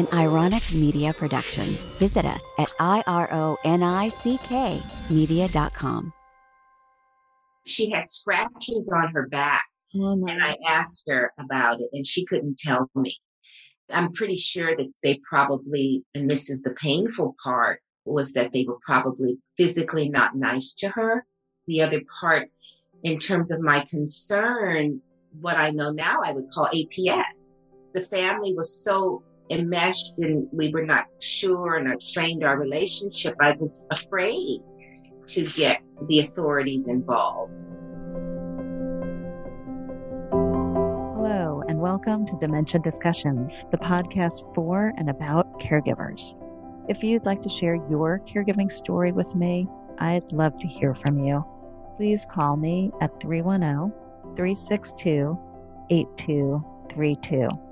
an 0.00 0.08
ironic 0.12 0.72
media 0.72 1.12
production. 1.12 1.64
Visit 1.98 2.24
us 2.24 2.42
at 2.58 2.68
ironick 2.80 3.50
media.com. 5.10 6.12
She 7.66 7.90
had 7.90 8.08
scratches 8.08 8.90
on 8.94 9.12
her 9.12 9.28
back, 9.28 9.64
Oh, 9.94 10.12
and 10.12 10.42
I 10.42 10.56
asked 10.66 11.04
her 11.08 11.32
about 11.38 11.80
it, 11.80 11.90
and 11.92 12.06
she 12.06 12.24
couldn't 12.24 12.58
tell 12.58 12.90
me. 12.94 13.16
I'm 13.92 14.12
pretty 14.12 14.36
sure 14.36 14.76
that 14.76 14.92
they 15.02 15.20
probably, 15.28 16.04
and 16.14 16.30
this 16.30 16.48
is 16.48 16.62
the 16.62 16.70
painful 16.70 17.34
part, 17.42 17.80
was 18.04 18.32
that 18.32 18.52
they 18.52 18.64
were 18.64 18.78
probably 18.86 19.38
physically 19.56 20.08
not 20.08 20.36
nice 20.36 20.74
to 20.74 20.88
her. 20.90 21.26
The 21.66 21.82
other 21.82 22.00
part, 22.20 22.48
in 23.02 23.18
terms 23.18 23.50
of 23.50 23.60
my 23.60 23.84
concern, 23.90 25.02
what 25.40 25.56
I 25.56 25.70
know 25.70 25.90
now 25.90 26.20
I 26.24 26.32
would 26.32 26.50
call 26.50 26.68
APS. 26.68 27.58
The 27.92 28.02
family 28.02 28.54
was 28.54 28.82
so 28.82 29.24
enmeshed 29.50 30.18
and 30.18 30.48
we 30.52 30.70
were 30.70 30.84
not 30.84 31.06
sure 31.20 31.76
and 31.76 31.88
it 31.88 32.00
strained 32.00 32.44
our 32.44 32.58
relationship. 32.58 33.34
I 33.40 33.52
was 33.52 33.84
afraid 33.90 34.60
to 35.26 35.44
get 35.44 35.82
the 36.08 36.20
authorities 36.20 36.88
involved. 36.88 37.52
Hello, 41.16 41.62
and 41.68 41.80
welcome 41.80 42.24
to 42.26 42.36
Dementia 42.40 42.80
Discussions, 42.80 43.64
the 43.72 43.78
podcast 43.78 44.54
for 44.54 44.92
and 44.96 45.10
about 45.10 45.60
caregivers. 45.60 46.34
If 46.88 47.02
you'd 47.02 47.26
like 47.26 47.42
to 47.42 47.48
share 47.48 47.74
your 47.74 48.20
caregiving 48.20 48.70
story 48.70 49.12
with 49.12 49.34
me, 49.34 49.66
I'd 49.98 50.30
love 50.32 50.58
to 50.58 50.68
hear 50.68 50.94
from 50.94 51.18
you. 51.18 51.44
Please 51.96 52.26
call 52.30 52.56
me 52.56 52.92
at 53.00 53.20
310 53.20 53.92
362 54.36 55.38
8232. 55.90 57.69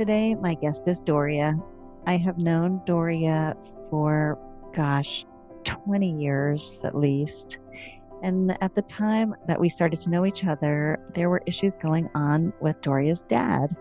Today, 0.00 0.34
my 0.34 0.54
guest 0.54 0.88
is 0.88 0.98
Doria. 0.98 1.60
I 2.06 2.16
have 2.16 2.38
known 2.38 2.80
Doria 2.86 3.54
for, 3.90 4.38
gosh, 4.72 5.26
20 5.64 6.18
years 6.18 6.80
at 6.86 6.96
least. 6.96 7.58
And 8.22 8.56
at 8.62 8.74
the 8.74 8.80
time 8.80 9.34
that 9.46 9.60
we 9.60 9.68
started 9.68 10.00
to 10.00 10.08
know 10.08 10.24
each 10.24 10.46
other, 10.46 10.98
there 11.12 11.28
were 11.28 11.42
issues 11.46 11.76
going 11.76 12.08
on 12.14 12.54
with 12.62 12.80
Doria's 12.80 13.20
dad. 13.28 13.76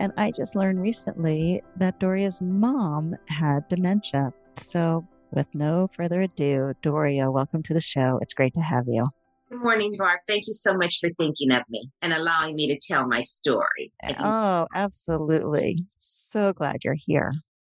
And 0.00 0.12
I 0.16 0.32
just 0.32 0.56
learned 0.56 0.82
recently 0.82 1.62
that 1.76 2.00
Doria's 2.00 2.42
mom 2.42 3.14
had 3.28 3.68
dementia. 3.68 4.32
So, 4.56 5.06
with 5.30 5.54
no 5.54 5.86
further 5.92 6.22
ado, 6.22 6.74
Doria, 6.82 7.30
welcome 7.30 7.62
to 7.62 7.74
the 7.74 7.80
show. 7.80 8.18
It's 8.20 8.34
great 8.34 8.54
to 8.54 8.60
have 8.60 8.88
you. 8.88 9.06
Good 9.50 9.64
morning, 9.64 9.92
Barb. 9.98 10.20
Thank 10.28 10.46
you 10.46 10.52
so 10.52 10.74
much 10.74 10.98
for 11.00 11.10
thinking 11.18 11.50
of 11.50 11.62
me 11.68 11.90
and 12.02 12.12
allowing 12.12 12.54
me 12.54 12.68
to 12.68 12.78
tell 12.80 13.08
my 13.08 13.20
story. 13.20 13.92
Oh, 14.20 14.68
absolutely. 14.72 15.84
So 15.96 16.52
glad 16.52 16.84
you're 16.84 16.94
here. 16.96 17.32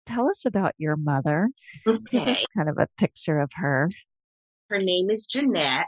Tell 0.05 0.27
us 0.27 0.45
about 0.45 0.73
your 0.77 0.97
mother. 0.97 1.49
Okay. 1.87 2.35
kind 2.55 2.67
of 2.67 2.77
a 2.77 2.87
picture 2.97 3.39
of 3.39 3.51
her. 3.55 3.89
Her 4.69 4.79
name 4.79 5.09
is 5.09 5.25
Jeanette. 5.27 5.85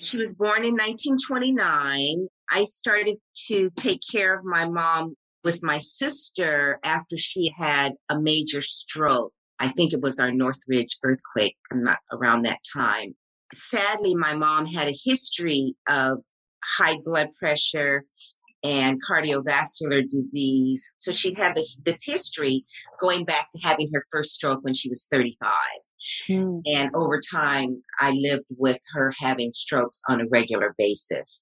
She 0.00 0.16
was 0.16 0.34
born 0.34 0.64
in 0.64 0.72
1929. 0.72 2.28
I 2.50 2.64
started 2.64 3.18
to 3.48 3.70
take 3.76 4.00
care 4.10 4.34
of 4.34 4.46
my 4.46 4.66
mom 4.66 5.14
with 5.44 5.62
my 5.62 5.78
sister 5.78 6.78
after 6.84 7.18
she 7.18 7.52
had 7.56 7.92
a 8.08 8.18
major 8.18 8.62
stroke. 8.62 9.32
I 9.58 9.68
think 9.68 9.92
it 9.92 10.00
was 10.00 10.18
our 10.18 10.32
Northridge 10.32 10.96
earthquake. 11.02 11.56
I'm 11.70 11.82
not 11.82 11.98
around 12.10 12.46
that 12.46 12.60
time. 12.74 13.14
Sadly, 13.54 14.14
my 14.14 14.34
mom 14.34 14.66
had 14.66 14.88
a 14.88 14.96
history 15.04 15.74
of 15.88 16.24
high 16.78 16.98
blood 17.04 17.28
pressure 17.38 18.04
and 18.64 19.00
cardiovascular 19.02 20.08
disease. 20.08 20.94
So 21.00 21.12
she 21.12 21.34
had 21.34 21.56
this- 21.56 22.04
history 22.04 22.64
going 23.00 23.24
back 23.24 23.48
to 23.50 23.60
having 23.62 23.90
her 23.92 24.02
first 24.10 24.32
stroke 24.32 24.62
when 24.62 24.74
she 24.74 24.88
was 24.88 25.06
35. 25.10 25.52
Hmm. 26.26 26.60
And 26.66 26.94
over 26.94 27.20
time, 27.20 27.82
I 28.00 28.12
lived 28.12 28.44
with 28.56 28.78
her 28.92 29.12
having 29.18 29.52
strokes 29.52 30.02
on 30.08 30.20
a 30.20 30.28
regular 30.28 30.74
basis. 30.78 31.40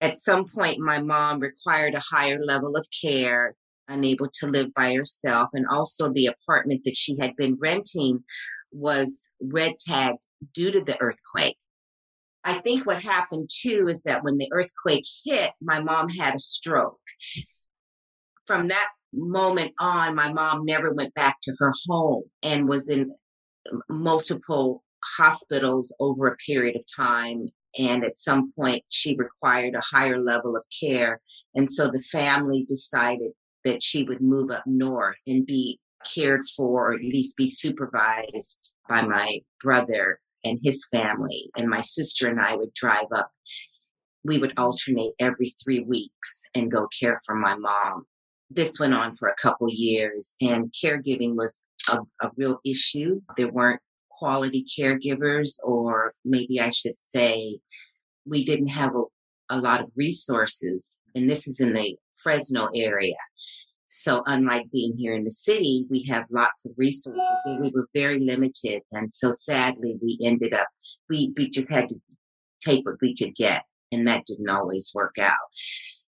At 0.00 0.18
some 0.18 0.46
point, 0.46 0.78
my 0.80 1.00
mom 1.00 1.40
required 1.40 1.94
a 1.94 2.02
higher 2.14 2.42
level 2.42 2.76
of 2.76 2.86
care, 3.02 3.54
unable 3.88 4.26
to 4.40 4.46
live 4.46 4.72
by 4.74 4.94
herself. 4.94 5.50
And 5.52 5.66
also, 5.66 6.12
the 6.12 6.26
apartment 6.26 6.82
that 6.84 6.96
she 6.96 7.16
had 7.20 7.36
been 7.36 7.56
renting 7.60 8.24
was 8.72 9.30
red 9.40 9.78
tagged 9.78 10.24
due 10.54 10.70
to 10.70 10.80
the 10.80 11.00
earthquake. 11.00 11.56
I 12.44 12.54
think 12.54 12.86
what 12.86 13.02
happened 13.02 13.48
too 13.52 13.88
is 13.88 14.02
that 14.02 14.24
when 14.24 14.36
the 14.36 14.50
earthquake 14.52 15.04
hit, 15.24 15.52
my 15.60 15.80
mom 15.80 16.08
had 16.08 16.34
a 16.34 16.40
stroke. 16.40 16.98
From 18.46 18.68
that 18.68 18.88
moment 19.12 19.72
on, 19.78 20.14
my 20.14 20.32
mom 20.32 20.64
never 20.64 20.92
went 20.92 21.14
back 21.14 21.36
to 21.42 21.54
her 21.58 21.72
home 21.88 22.24
and 22.42 22.68
was 22.68 22.88
in 22.88 23.14
multiple 23.88 24.82
hospitals 25.16 25.94
over 26.00 26.26
a 26.26 26.36
period 26.36 26.76
of 26.76 26.84
time. 26.94 27.48
And 27.78 28.04
at 28.04 28.18
some 28.18 28.52
point, 28.52 28.82
she 28.88 29.16
required 29.16 29.74
a 29.74 29.80
higher 29.80 30.20
level 30.20 30.56
of 30.56 30.64
care. 30.80 31.20
And 31.54 31.70
so 31.70 31.90
the 31.90 32.00
family 32.00 32.64
decided 32.64 33.32
that 33.64 33.82
she 33.82 34.02
would 34.02 34.20
move 34.20 34.50
up 34.50 34.64
north 34.66 35.22
and 35.26 35.46
be 35.46 35.78
cared 36.12 36.42
for, 36.56 36.90
or 36.90 36.94
at 36.94 37.00
least 37.00 37.36
be 37.36 37.46
supervised 37.46 38.74
by 38.88 39.02
my 39.02 39.40
brother 39.62 40.18
and 40.44 40.58
his 40.62 40.86
family. 40.90 41.50
And 41.56 41.68
my 41.68 41.80
sister 41.80 42.28
and 42.28 42.40
I 42.40 42.56
would 42.56 42.74
drive 42.74 43.06
up. 43.14 43.30
We 44.24 44.38
would 44.38 44.52
alternate 44.56 45.12
every 45.18 45.52
three 45.62 45.80
weeks 45.80 46.44
and 46.54 46.70
go 46.70 46.86
care 47.00 47.18
for 47.24 47.34
my 47.34 47.56
mom. 47.56 48.04
This 48.50 48.78
went 48.78 48.94
on 48.94 49.16
for 49.16 49.28
a 49.28 49.34
couple 49.40 49.68
years, 49.70 50.36
and 50.40 50.72
caregiving 50.72 51.36
was 51.36 51.62
a, 51.90 51.98
a 52.20 52.30
real 52.36 52.60
issue. 52.64 53.20
There 53.36 53.50
weren't 53.50 53.80
quality 54.10 54.64
caregivers, 54.64 55.56
or 55.64 56.14
maybe 56.24 56.60
I 56.60 56.70
should 56.70 56.98
say, 56.98 57.58
we 58.24 58.44
didn't 58.44 58.68
have 58.68 58.94
a, 58.94 59.02
a 59.48 59.58
lot 59.58 59.80
of 59.80 59.90
resources. 59.96 61.00
And 61.14 61.28
this 61.28 61.48
is 61.48 61.60
in 61.60 61.72
the 61.72 61.96
Fresno 62.22 62.68
area. 62.74 63.16
So, 63.94 64.22
unlike 64.24 64.70
being 64.72 64.96
here 64.96 65.12
in 65.12 65.24
the 65.24 65.30
city, 65.30 65.84
we 65.90 66.02
have 66.08 66.24
lots 66.30 66.64
of 66.64 66.72
resources. 66.78 67.20
We 67.60 67.70
were 67.74 67.88
very 67.94 68.20
limited. 68.20 68.80
And 68.90 69.12
so, 69.12 69.32
sadly, 69.32 69.98
we 70.00 70.18
ended 70.24 70.54
up, 70.54 70.66
we, 71.10 71.34
we 71.36 71.50
just 71.50 71.70
had 71.70 71.90
to 71.90 71.96
take 72.64 72.86
what 72.86 72.96
we 73.02 73.14
could 73.14 73.34
get. 73.34 73.64
And 73.92 74.08
that 74.08 74.24
didn't 74.24 74.48
always 74.48 74.92
work 74.94 75.18
out. 75.18 75.36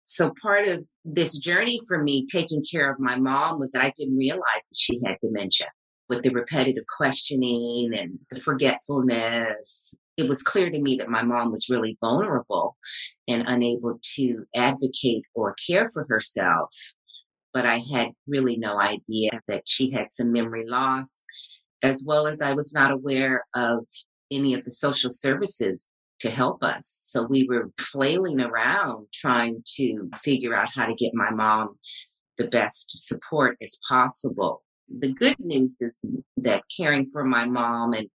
So, 0.06 0.34
part 0.42 0.68
of 0.68 0.86
this 1.06 1.38
journey 1.38 1.80
for 1.88 2.02
me 2.02 2.26
taking 2.26 2.64
care 2.64 2.92
of 2.92 3.00
my 3.00 3.20
mom 3.20 3.60
was 3.60 3.74
that 3.74 3.84
I 3.84 3.94
didn't 3.96 4.18
realize 4.18 4.42
that 4.70 4.76
she 4.76 5.00
had 5.06 5.18
dementia 5.22 5.68
with 6.10 6.24
the 6.24 6.32
repetitive 6.32 6.86
questioning 6.98 7.92
and 7.96 8.18
the 8.32 8.42
forgetfulness. 8.42 9.94
It 10.18 10.28
was 10.28 10.42
clear 10.42 10.72
to 10.72 10.82
me 10.82 10.98
that 10.98 11.10
my 11.10 11.22
mom 11.22 11.52
was 11.52 11.70
really 11.70 11.96
vulnerable 12.02 12.76
and 13.28 13.44
unable 13.46 14.00
to 14.16 14.46
advocate 14.56 15.26
or 15.36 15.56
care 15.68 15.92
for 15.94 16.08
herself. 16.10 16.74
But 17.58 17.66
I 17.66 17.78
had 17.92 18.10
really 18.28 18.56
no 18.56 18.80
idea 18.80 19.32
that 19.48 19.64
she 19.66 19.90
had 19.90 20.12
some 20.12 20.32
memory 20.32 20.66
loss, 20.68 21.26
as 21.82 22.04
well 22.06 22.28
as 22.28 22.40
I 22.40 22.54
was 22.54 22.72
not 22.72 22.92
aware 22.92 23.46
of 23.56 23.88
any 24.30 24.54
of 24.54 24.64
the 24.64 24.70
social 24.70 25.10
services 25.10 25.90
to 26.20 26.30
help 26.30 26.64
us. 26.64 26.86
So 27.12 27.24
we 27.24 27.48
were 27.50 27.72
flailing 27.80 28.42
around 28.42 29.08
trying 29.12 29.64
to 29.78 30.08
figure 30.18 30.54
out 30.54 30.70
how 30.72 30.86
to 30.86 30.94
get 30.94 31.16
my 31.16 31.32
mom 31.32 31.80
the 32.38 32.48
best 32.48 33.08
support 33.08 33.58
as 33.60 33.80
possible. 33.90 34.62
The 34.88 35.12
good 35.14 35.40
news 35.40 35.82
is 35.82 36.00
that 36.38 36.62
caring 36.80 37.10
for 37.12 37.24
my 37.24 37.46
mom 37.46 37.94
and 37.94 38.08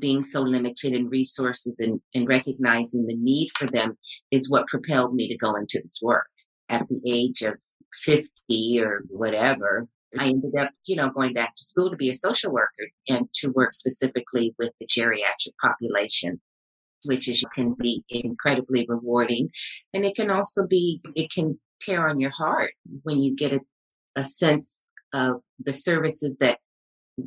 being 0.00 0.22
so 0.22 0.40
limited 0.40 0.92
in 0.92 1.08
resources 1.08 1.78
and, 1.78 2.00
and 2.16 2.26
recognizing 2.26 3.06
the 3.06 3.16
need 3.16 3.50
for 3.56 3.68
them 3.68 3.96
is 4.32 4.50
what 4.50 4.66
propelled 4.66 5.14
me 5.14 5.28
to 5.28 5.36
go 5.36 5.54
into 5.54 5.78
this 5.80 6.00
work. 6.02 6.26
At 6.68 6.88
the 6.88 7.00
age 7.08 7.42
of 7.42 7.54
50 7.96 8.80
or 8.80 9.02
whatever, 9.08 9.86
I 10.18 10.28
ended 10.28 10.54
up, 10.56 10.70
you 10.86 10.96
know, 10.96 11.10
going 11.10 11.34
back 11.34 11.54
to 11.54 11.64
school 11.64 11.90
to 11.90 11.96
be 11.96 12.08
a 12.08 12.14
social 12.14 12.52
worker 12.52 12.88
and 13.08 13.28
to 13.34 13.50
work 13.50 13.72
specifically 13.74 14.54
with 14.58 14.72
the 14.80 14.86
geriatric 14.86 15.52
population 15.60 16.40
which 17.06 17.28
is 17.28 17.44
can 17.54 17.74
be 17.74 18.04
incredibly 18.10 18.86
rewarding. 18.88 19.50
And 19.94 20.04
it 20.04 20.16
can 20.16 20.30
also 20.30 20.66
be 20.66 21.00
it 21.14 21.30
can 21.32 21.58
tear 21.80 22.08
on 22.08 22.20
your 22.20 22.30
heart 22.30 22.72
when 23.02 23.22
you 23.22 23.34
get 23.34 23.52
a, 23.52 23.60
a 24.16 24.24
sense 24.24 24.84
of 25.12 25.40
the 25.58 25.72
services 25.72 26.36
that 26.40 26.58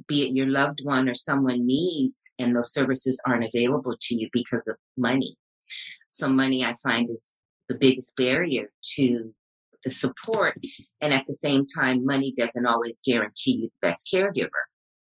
be 0.08 0.24
it 0.24 0.32
your 0.32 0.48
loved 0.48 0.82
one 0.84 1.10
or 1.10 1.14
someone 1.14 1.66
needs 1.66 2.32
and 2.38 2.56
those 2.56 2.74
services 2.74 3.20
aren't 3.26 3.46
available 3.46 3.96
to 4.00 4.16
you 4.16 4.30
because 4.32 4.68
of 4.68 4.76
money. 4.98 5.36
So 6.10 6.30
money 6.30 6.66
i 6.66 6.74
find 6.84 7.10
is 7.10 7.38
the 7.68 7.76
biggest 7.76 8.16
barrier 8.16 8.72
to 8.96 9.34
the 9.84 9.90
support 9.90 10.58
and 11.02 11.14
at 11.14 11.26
the 11.26 11.34
same 11.34 11.66
time 11.78 12.06
money 12.06 12.34
doesn't 12.38 12.66
always 12.66 13.02
guarantee 13.06 13.58
you 13.62 13.70
the 13.70 13.88
best 13.88 14.10
caregiver 14.14 14.50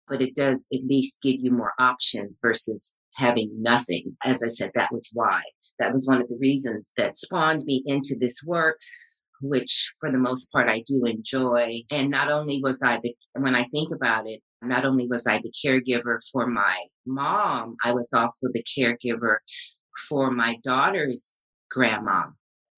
but 0.07 0.21
it 0.21 0.35
does 0.35 0.67
at 0.73 0.83
least 0.83 1.21
give 1.21 1.35
you 1.39 1.51
more 1.51 1.73
options 1.79 2.37
versus 2.41 2.95
having 3.15 3.49
nothing. 3.61 4.15
As 4.23 4.43
I 4.43 4.49
said, 4.49 4.71
that 4.75 4.91
was 4.91 5.09
why. 5.13 5.41
That 5.79 5.91
was 5.91 6.07
one 6.07 6.21
of 6.21 6.27
the 6.27 6.37
reasons 6.39 6.91
that 6.97 7.17
spawned 7.17 7.63
me 7.65 7.83
into 7.85 8.15
this 8.19 8.41
work. 8.45 8.77
which 9.41 9.93
for 9.99 10.09
the 10.09 10.17
most 10.17 10.49
part 10.51 10.69
I 10.69 10.81
do 10.87 11.03
enjoy. 11.05 11.81
And 11.91 12.09
not 12.09 12.31
only 12.31 12.61
was 12.63 12.81
I 12.81 12.99
the, 13.03 13.13
when 13.33 13.53
I 13.53 13.63
think 13.65 13.91
about 13.91 14.27
it, 14.27 14.41
not 14.61 14.85
only 14.85 15.07
was 15.07 15.27
I 15.27 15.39
the 15.39 15.51
caregiver 15.63 16.17
for 16.31 16.47
my 16.47 16.77
mom, 17.05 17.75
I 17.83 17.91
was 17.91 18.13
also 18.13 18.47
the 18.53 18.63
caregiver 18.63 19.37
for 20.07 20.31
my 20.31 20.57
daughter's 20.63 21.37
grandma. 21.69 22.27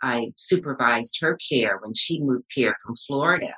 I 0.03 0.31
supervised 0.35 1.17
her 1.21 1.38
care 1.49 1.79
when 1.81 1.94
she 1.94 2.21
moved 2.21 2.51
here 2.53 2.75
from 2.83 2.95
Florida. 2.95 3.53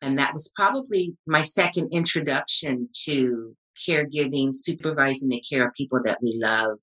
And 0.00 0.18
that 0.18 0.32
was 0.32 0.52
probably 0.56 1.16
my 1.26 1.42
second 1.42 1.90
introduction 1.92 2.88
to 3.04 3.54
caregiving, 3.88 4.50
supervising 4.52 5.28
the 5.28 5.42
care 5.48 5.66
of 5.66 5.74
people 5.74 6.00
that 6.04 6.18
we 6.22 6.38
love, 6.42 6.78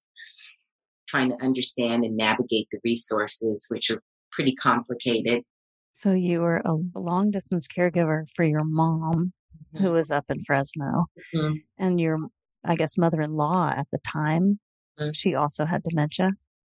trying 1.08 1.30
to 1.30 1.44
understand 1.44 2.06
and 2.06 2.16
navigate 2.16 2.68
the 2.72 2.80
resources, 2.84 3.66
which 3.70 3.92
are 3.92 4.02
pretty 4.32 4.54
complicated. 4.54 5.44
So 5.92 6.14
you 6.14 6.42
were 6.42 6.62
a 6.64 6.78
long 6.96 7.32
distance 7.32 7.68
caregiver 7.68 8.26
for 8.36 8.46
your 8.46 8.64
mom, 8.64 9.34
mm-hmm. 9.76 9.84
who 9.84 9.94
was 9.94 10.12
up 10.12 10.26
in 10.30 10.44
Fresno, 10.44 11.08
mm-hmm. 11.36 11.56
and 11.78 12.00
your, 12.00 12.20
I 12.64 12.76
guess, 12.76 12.98
mother 12.98 13.22
in 13.22 13.34
law 13.34 13.70
at 13.76 13.88
the 13.92 14.00
time. 14.00 14.60
Mm-hmm. 15.00 15.12
She 15.14 15.36
also 15.36 15.66
had 15.66 15.84
dementia. 15.84 16.32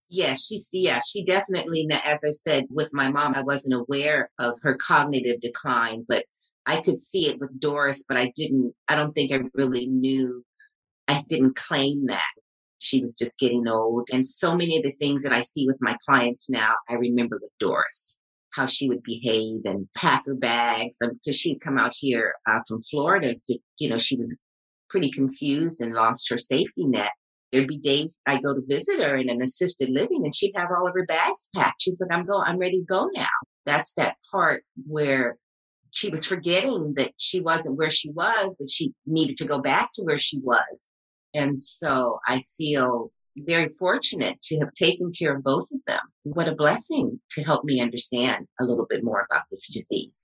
Yeah, 0.10 0.36
she's 0.36 0.70
yeah, 0.72 1.00
she 1.00 1.26
definitely. 1.26 1.88
As 1.92 2.24
I 2.24 2.30
said, 2.30 2.66
with 2.70 2.94
my 2.94 3.10
mom, 3.10 3.34
I 3.36 3.42
wasn't 3.42 3.76
aware 3.76 4.30
of 4.40 4.58
her 4.62 4.76
cognitive 4.76 5.40
decline, 5.40 6.06
but 6.08 6.26
I 6.66 6.82
could 6.82 7.00
see 7.00 7.30
it 7.30 7.40
with 7.40 7.60
Doris. 7.60 8.06
But 8.08 8.18
I 8.18 8.32
didn't. 8.36 8.74
I 8.88 8.96
don't 8.96 9.14
think 9.14 9.32
I 9.32 9.40
really 9.54 9.88
knew. 9.88 10.46
I 11.08 11.24
didn't 11.28 11.56
claim 11.56 12.06
that 12.08 12.32
she 12.80 13.02
was 13.02 13.18
just 13.18 13.40
getting 13.40 13.68
old, 13.68 14.10
and 14.14 14.28
so 14.28 14.56
many 14.56 14.78
of 14.78 14.84
the 14.84 14.94
things 14.94 15.24
that 15.24 15.34
I 15.34 15.42
see 15.42 15.66
with 15.66 15.78
my 15.82 15.98
clients 16.06 16.50
now, 16.50 16.76
I 16.90 16.94
remember 16.94 17.40
with 17.42 17.52
Doris 17.60 18.20
how 18.54 18.66
she 18.68 18.88
would 18.88 19.04
behave 19.04 19.62
and 19.66 19.88
pack 19.96 20.26
her 20.26 20.36
bags 20.36 21.00
because 21.00 21.36
she'd 21.36 21.62
come 21.62 21.78
out 21.78 21.94
here 21.96 22.36
uh, 22.48 22.60
from 22.68 22.80
Florida. 22.82 23.36
So, 23.36 23.56
you 23.80 23.90
know, 23.90 23.98
she 23.98 24.16
was 24.16 24.38
pretty 24.90 25.10
confused 25.10 25.82
and 25.82 25.92
lost 25.92 26.30
her 26.30 26.38
safety 26.38 26.86
net. 26.86 27.12
There'd 27.54 27.68
be 27.68 27.78
days 27.78 28.20
I 28.26 28.42
go 28.42 28.56
to 28.56 28.64
visit 28.68 29.00
her 29.00 29.16
in 29.16 29.30
an 29.30 29.40
assisted 29.44 29.92
living 29.92 30.24
and 30.24 30.34
she'd 30.34 30.54
have 30.56 30.70
all 30.76 30.88
of 30.88 30.96
her 30.96 31.06
bags 31.06 31.52
packed. 31.56 31.84
She's 31.84 32.02
like, 32.02 32.12
I'm 32.12 32.26
going, 32.26 32.44
I'm 32.48 32.58
ready 32.58 32.80
to 32.80 32.86
go 32.86 33.08
now. 33.14 33.28
That's 33.68 33.94
that 33.94 34.16
part 34.32 34.64
where 34.88 35.38
she 35.92 36.10
was 36.10 36.26
forgetting 36.26 36.96
that 36.98 37.12
she 37.18 37.42
wasn't 37.42 37.78
where 37.78 37.92
she 37.92 38.10
was, 38.10 38.56
but 38.60 38.72
she 38.72 38.94
needed 39.06 39.38
to 39.38 39.46
go 39.46 39.62
back 39.62 39.92
to 39.94 40.02
where 40.02 40.18
she 40.18 40.40
was. 40.40 40.90
And 41.36 41.60
so 41.60 42.20
I 42.28 42.42
feel 42.58 43.12
very 43.38 43.70
fortunate 43.78 44.42
to 44.42 44.60
have 44.60 44.74
taken 44.74 45.12
care 45.12 45.36
of 45.36 45.44
both 45.44 45.70
of 45.72 45.80
them. 45.86 46.02
What 46.24 46.48
a 46.48 46.56
blessing 46.56 47.20
to 47.32 47.44
help 47.44 47.64
me 47.66 47.80
understand 47.80 48.48
a 48.60 48.66
little 48.66 48.88
bit 48.90 49.04
more 49.04 49.28
about 49.30 49.44
this 49.52 49.72
disease. 49.72 50.20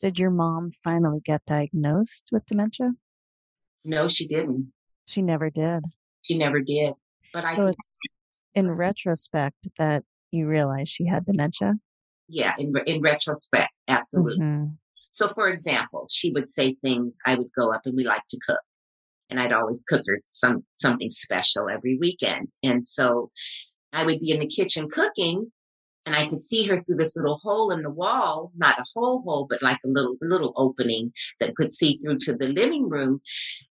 Did 0.00 0.20
your 0.20 0.30
mom 0.30 0.70
finally 0.70 1.20
get 1.20 1.42
diagnosed 1.46 2.28
with 2.30 2.46
dementia? 2.46 2.92
No, 3.84 4.06
she 4.06 4.28
didn't. 4.28 4.72
She 5.08 5.20
never 5.20 5.50
did. 5.50 5.82
She 6.24 6.36
never 6.36 6.60
did. 6.60 6.94
But 7.32 7.52
so 7.52 7.66
I 7.66 7.70
it's 7.70 7.90
in 8.54 8.70
retrospect 8.70 9.68
that 9.78 10.04
you 10.30 10.48
realize 10.48 10.88
she 10.88 11.06
had 11.06 11.26
dementia. 11.26 11.74
Yeah, 12.28 12.54
in 12.58 12.72
in 12.86 13.00
retrospect, 13.00 13.72
absolutely. 13.88 14.44
Mm-hmm. 14.44 14.72
So, 15.12 15.28
for 15.28 15.48
example, 15.48 16.06
she 16.10 16.32
would 16.32 16.48
say 16.48 16.76
things. 16.82 17.18
I 17.26 17.36
would 17.36 17.50
go 17.56 17.72
up 17.72 17.82
and 17.84 17.96
we 17.96 18.04
like 18.04 18.26
to 18.30 18.40
cook, 18.46 18.60
and 19.30 19.40
I'd 19.40 19.52
always 19.52 19.84
cook 19.84 20.02
her 20.08 20.20
some 20.28 20.64
something 20.76 21.10
special 21.10 21.68
every 21.68 21.98
weekend. 21.98 22.48
And 22.62 22.84
so, 22.84 23.30
I 23.92 24.04
would 24.04 24.20
be 24.20 24.30
in 24.30 24.40
the 24.40 24.46
kitchen 24.46 24.88
cooking, 24.88 25.52
and 26.06 26.14
I 26.14 26.26
could 26.26 26.42
see 26.42 26.66
her 26.66 26.82
through 26.82 26.96
this 26.96 27.16
little 27.16 27.38
hole 27.42 27.70
in 27.70 27.82
the 27.82 27.90
wall, 27.90 28.52
not 28.56 28.78
a 28.78 28.84
whole 28.94 29.22
hole, 29.22 29.46
but 29.48 29.62
like 29.62 29.78
a 29.84 29.88
little 29.88 30.16
little 30.20 30.52
opening 30.56 31.12
that 31.40 31.54
could 31.56 31.72
see 31.72 31.98
through 31.98 32.18
to 32.20 32.34
the 32.34 32.48
living 32.48 32.88
room. 32.88 33.20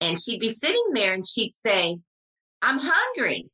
And 0.01 0.21
she'd 0.21 0.41
be 0.41 0.49
sitting 0.49 0.87
there 0.95 1.13
and 1.13 1.27
she'd 1.27 1.53
say, 1.53 1.99
I'm 2.63 2.79
hungry. 2.81 3.49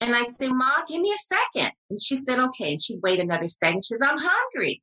And 0.00 0.14
I'd 0.14 0.32
say, 0.32 0.48
Ma, 0.48 0.70
give 0.88 1.00
me 1.00 1.12
a 1.12 1.18
second. 1.18 1.72
And 1.90 2.00
she 2.00 2.16
said, 2.16 2.38
okay. 2.38 2.72
And 2.72 2.82
she'd 2.82 3.00
wait 3.02 3.18
another 3.18 3.48
second. 3.48 3.84
She 3.84 3.94
says, 3.94 4.00
I'm 4.02 4.18
hungry. 4.18 4.82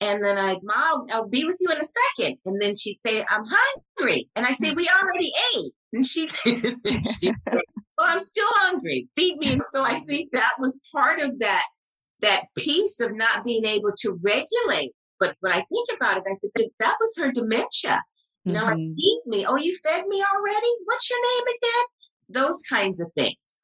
And 0.00 0.24
then 0.24 0.38
I'd, 0.38 0.62
Ma, 0.62 1.04
I'll 1.10 1.28
be 1.28 1.44
with 1.44 1.56
you 1.60 1.70
in 1.70 1.78
a 1.78 1.84
second. 1.84 2.38
And 2.46 2.60
then 2.60 2.74
she'd 2.76 2.98
say, 3.04 3.24
I'm 3.28 3.44
hungry. 3.46 4.28
And 4.36 4.46
I 4.46 4.52
say, 4.52 4.72
we 4.72 4.88
already 5.02 5.32
ate. 5.56 5.72
And 5.92 6.06
she'd, 6.06 6.30
she'd 6.44 6.76
say, 7.22 7.62
well, 7.98 8.06
I'm 8.06 8.18
still 8.18 8.48
hungry. 8.50 9.08
Feed 9.16 9.38
me. 9.38 9.52
And 9.52 9.62
so 9.72 9.82
I 9.82 9.98
think 10.00 10.30
that 10.32 10.52
was 10.58 10.80
part 10.92 11.20
of 11.20 11.38
that 11.40 11.64
that 12.20 12.44
piece 12.56 13.00
of 13.00 13.14
not 13.14 13.44
being 13.44 13.64
able 13.64 13.92
to 13.96 14.18
regulate. 14.22 14.92
But 15.20 15.36
when 15.40 15.52
I 15.52 15.64
think 15.72 15.88
about 15.94 16.16
it, 16.18 16.24
I 16.28 16.32
said 16.32 16.50
that 16.80 16.96
was 17.00 17.16
her 17.18 17.32
dementia. 17.32 18.02
You 18.44 18.52
know, 18.54 18.64
mm-hmm. 18.64 18.94
feed 18.94 19.22
me. 19.26 19.46
Oh, 19.46 19.56
you 19.56 19.76
fed 19.84 20.06
me 20.06 20.22
already? 20.22 20.66
What's 20.84 21.10
your 21.10 21.18
name 21.20 21.44
again? 21.48 21.84
Those 22.28 22.62
kinds 22.68 23.00
of 23.00 23.10
things. 23.16 23.60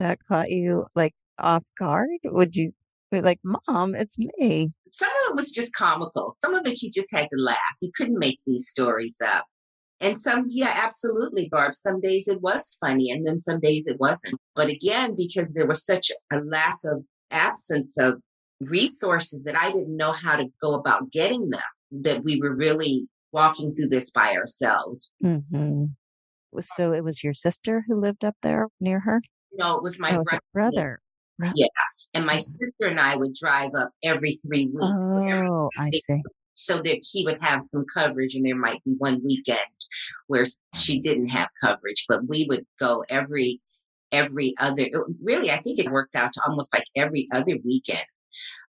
That 0.00 0.18
caught 0.28 0.50
you 0.50 0.86
like 0.94 1.14
off 1.38 1.64
guard? 1.78 2.08
Would 2.24 2.56
you 2.56 2.70
be 3.10 3.20
like, 3.20 3.40
Mom, 3.42 3.94
it's 3.94 4.18
me? 4.18 4.72
Some 4.88 5.08
of 5.08 5.30
it 5.30 5.36
was 5.36 5.50
just 5.50 5.72
comical. 5.74 6.32
Some 6.32 6.54
of 6.54 6.66
it 6.66 6.82
you 6.82 6.90
just 6.90 7.12
had 7.12 7.28
to 7.30 7.36
laugh. 7.36 7.56
You 7.80 7.90
couldn't 7.96 8.18
make 8.18 8.38
these 8.46 8.68
stories 8.68 9.18
up. 9.24 9.44
And 10.00 10.16
some, 10.16 10.46
yeah, 10.48 10.72
absolutely, 10.74 11.48
Barb. 11.50 11.74
Some 11.74 12.00
days 12.00 12.28
it 12.28 12.40
was 12.40 12.76
funny, 12.80 13.10
and 13.10 13.26
then 13.26 13.38
some 13.38 13.58
days 13.58 13.88
it 13.88 13.98
wasn't. 13.98 14.36
But 14.54 14.68
again, 14.68 15.16
because 15.16 15.54
there 15.54 15.66
was 15.66 15.84
such 15.84 16.12
a 16.32 16.36
lack 16.36 16.78
of 16.84 17.02
absence 17.32 17.98
of 17.98 18.20
resources 18.60 19.42
that 19.44 19.56
I 19.56 19.72
didn't 19.72 19.96
know 19.96 20.12
how 20.12 20.36
to 20.36 20.46
go 20.60 20.74
about 20.74 21.10
getting 21.10 21.50
them, 21.50 21.60
that 21.90 22.22
we 22.22 22.40
were 22.40 22.54
really 22.54 23.08
walking 23.32 23.74
through 23.74 23.88
this 23.88 24.10
by 24.10 24.34
ourselves. 24.34 25.12
Mm-hmm. 25.22 25.86
So 26.60 26.92
it 26.92 27.04
was 27.04 27.22
your 27.22 27.34
sister 27.34 27.84
who 27.86 28.00
lived 28.00 28.24
up 28.24 28.36
there 28.42 28.68
near 28.80 29.00
her? 29.00 29.22
No, 29.52 29.76
it 29.76 29.82
was 29.82 29.98
my 29.98 30.16
oh, 30.16 30.22
brother. 30.52 31.00
brother. 31.38 31.52
Yeah. 31.56 31.66
And 32.14 32.26
my 32.26 32.36
oh. 32.36 32.38
sister 32.38 32.86
and 32.86 33.00
I 33.00 33.16
would 33.16 33.34
drive 33.34 33.70
up 33.76 33.90
every 34.02 34.32
three 34.32 34.66
weeks. 34.66 34.82
Oh, 34.82 35.70
I 35.78 35.90
see. 35.90 36.22
So 36.56 36.82
that 36.84 37.04
she 37.04 37.24
would 37.24 37.38
have 37.40 37.62
some 37.62 37.84
coverage, 37.94 38.34
and 38.34 38.44
there 38.44 38.56
might 38.56 38.82
be 38.84 38.94
one 38.98 39.20
weekend 39.24 39.60
where 40.26 40.44
she 40.74 40.98
didn't 40.98 41.28
have 41.28 41.48
coverage, 41.62 42.04
but 42.08 42.26
we 42.26 42.46
would 42.48 42.66
go 42.80 43.04
every 43.08 43.60
every 44.12 44.54
other, 44.58 44.88
really, 45.22 45.50
I 45.50 45.58
think 45.58 45.78
it 45.78 45.90
worked 45.90 46.16
out 46.16 46.32
to 46.32 46.42
almost 46.46 46.72
like 46.74 46.84
every 46.96 47.28
other 47.32 47.58
weekend 47.64 48.04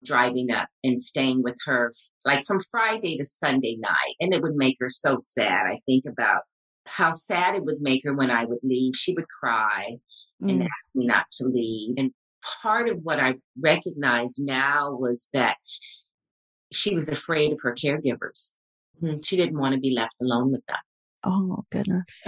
driving 0.04 0.50
up 0.50 0.68
and 0.82 1.00
staying 1.00 1.42
with 1.42 1.56
her, 1.64 1.92
like 2.24 2.44
from 2.44 2.60
Friday 2.70 3.16
to 3.16 3.24
Sunday 3.24 3.76
night. 3.78 4.14
And 4.20 4.34
it 4.34 4.42
would 4.42 4.56
make 4.56 4.76
her 4.80 4.88
so 4.88 5.16
sad. 5.16 5.66
I 5.66 5.80
think 5.86 6.04
about 6.06 6.42
how 6.86 7.12
sad 7.12 7.54
it 7.54 7.64
would 7.64 7.80
make 7.80 8.02
her 8.04 8.14
when 8.14 8.30
I 8.30 8.44
would 8.44 8.62
leave. 8.62 8.94
She 8.96 9.14
would 9.14 9.28
cry 9.28 9.96
mm. 10.42 10.50
and 10.50 10.62
ask 10.62 10.94
me 10.94 11.06
not 11.06 11.26
to 11.32 11.48
leave. 11.48 11.94
And 11.96 12.12
part 12.62 12.88
of 12.88 13.00
what 13.02 13.20
I 13.20 13.36
recognize 13.60 14.38
now 14.38 14.92
was 14.92 15.28
that 15.32 15.56
she 16.72 16.94
was 16.94 17.08
afraid 17.08 17.52
of 17.52 17.60
her 17.62 17.74
caregivers. 17.74 18.52
Hmm, 19.00 19.16
she 19.24 19.36
didn't 19.36 19.58
want 19.58 19.74
to 19.74 19.80
be 19.80 19.94
left 19.94 20.16
alone 20.20 20.52
with 20.52 20.64
them. 20.66 20.76
Oh, 21.24 21.64
goodness 21.70 22.26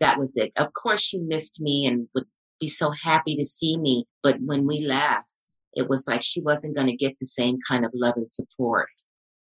that 0.00 0.18
was 0.18 0.36
it. 0.36 0.52
Of 0.56 0.72
course, 0.72 1.00
she 1.00 1.18
missed 1.18 1.60
me 1.60 1.86
and 1.86 2.08
would 2.14 2.24
be 2.58 2.68
so 2.68 2.90
happy 3.02 3.36
to 3.36 3.44
see 3.44 3.78
me. 3.78 4.06
But 4.22 4.38
when 4.40 4.66
we 4.66 4.80
left, 4.80 5.36
it 5.74 5.88
was 5.88 6.08
like 6.08 6.22
she 6.22 6.40
wasn't 6.40 6.74
going 6.74 6.88
to 6.88 6.96
get 6.96 7.18
the 7.18 7.26
same 7.26 7.58
kind 7.68 7.84
of 7.84 7.92
love 7.94 8.14
and 8.16 8.28
support. 8.28 8.88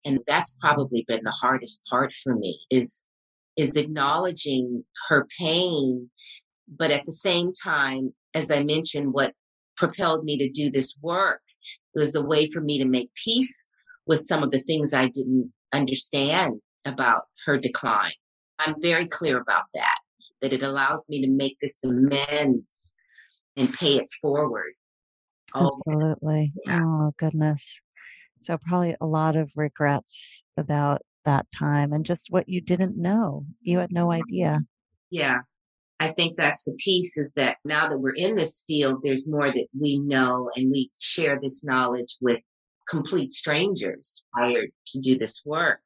And 0.05 0.19
that's 0.27 0.57
probably 0.61 1.03
been 1.07 1.23
the 1.23 1.31
hardest 1.31 1.81
part 1.89 2.13
for 2.13 2.35
me 2.35 2.59
is, 2.69 3.03
is 3.57 3.75
acknowledging 3.75 4.83
her 5.07 5.27
pain. 5.39 6.09
But 6.67 6.91
at 6.91 7.05
the 7.05 7.11
same 7.11 7.51
time, 7.53 8.13
as 8.33 8.51
I 8.51 8.63
mentioned, 8.63 9.13
what 9.13 9.33
propelled 9.75 10.23
me 10.23 10.37
to 10.37 10.49
do 10.49 10.69
this 10.69 10.95
work 11.01 11.41
was 11.95 12.15
a 12.15 12.21
way 12.21 12.45
for 12.45 12.61
me 12.61 12.77
to 12.77 12.85
make 12.85 13.09
peace 13.15 13.53
with 14.05 14.21
some 14.21 14.43
of 14.43 14.51
the 14.51 14.59
things 14.59 14.93
I 14.93 15.07
didn't 15.07 15.51
understand 15.73 16.61
about 16.85 17.23
her 17.45 17.57
decline. 17.57 18.11
I'm 18.59 18.75
very 18.81 19.07
clear 19.07 19.39
about 19.39 19.63
that 19.73 19.97
that 20.41 20.53
it 20.53 20.63
allows 20.63 21.07
me 21.09 21.21
to 21.21 21.29
make 21.29 21.57
this 21.59 21.79
amends 21.83 22.93
and 23.57 23.73
pay 23.73 23.97
it 23.97 24.07
forward. 24.21 24.73
Absolutely. 25.55 26.53
Yeah. 26.65 26.81
Oh, 26.83 27.13
goodness. 27.17 27.79
So, 28.41 28.57
probably 28.57 28.95
a 29.01 29.05
lot 29.05 29.35
of 29.35 29.51
regrets 29.55 30.43
about 30.55 31.01
that 31.25 31.47
time 31.57 31.93
and 31.93 32.05
just 32.05 32.27
what 32.29 32.49
you 32.49 32.61
didn't 32.61 32.97
know. 32.97 33.45
You 33.61 33.79
had 33.79 33.91
no 33.91 34.11
idea. 34.11 34.61
Yeah. 35.09 35.39
I 35.99 36.09
think 36.09 36.37
that's 36.37 36.63
the 36.63 36.73
piece 36.73 37.17
is 37.17 37.33
that 37.33 37.57
now 37.65 37.87
that 37.87 37.99
we're 37.99 38.15
in 38.15 38.35
this 38.35 38.63
field, 38.65 39.01
there's 39.03 39.29
more 39.29 39.51
that 39.51 39.67
we 39.77 39.99
know 39.99 40.49
and 40.55 40.71
we 40.71 40.89
share 40.97 41.37
this 41.41 41.63
knowledge 41.63 42.17
with 42.21 42.39
complete 42.89 43.31
strangers 43.31 44.23
hired 44.33 44.69
to 44.87 44.99
do 44.99 45.17
this 45.17 45.43
work 45.45 45.79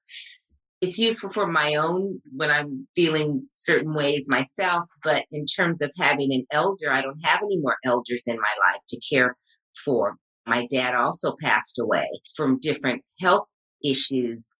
it's 0.83 0.99
useful 0.99 1.31
for 1.31 1.47
my 1.47 1.75
own 1.75 2.19
when 2.35 2.51
I'm 2.51 2.89
feeling 2.93 3.47
certain 3.53 3.93
ways 3.93 4.25
myself. 4.27 4.83
But 5.01 5.23
in 5.31 5.45
terms 5.45 5.81
of 5.81 5.91
having 5.97 6.33
an 6.33 6.45
elder, 6.51 6.91
I 6.91 7.01
don't 7.01 7.23
have 7.25 7.39
any 7.41 7.57
more 7.57 7.77
elders 7.85 8.25
in 8.27 8.35
my 8.35 8.53
life 8.67 8.81
to 8.89 8.99
care 9.09 9.37
for. 9.85 10.17
My 10.45 10.67
dad 10.69 10.93
also 10.93 11.37
passed 11.41 11.79
away 11.79 12.09
from 12.35 12.59
different 12.59 13.01
health 13.21 13.47
issues. 13.81 14.57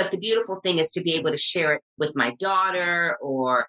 But 0.00 0.12
the 0.12 0.16
beautiful 0.16 0.60
thing 0.62 0.78
is 0.78 0.90
to 0.92 1.02
be 1.02 1.12
able 1.12 1.30
to 1.30 1.36
share 1.36 1.74
it 1.74 1.82
with 1.98 2.12
my 2.16 2.34
daughter 2.38 3.18
or 3.20 3.66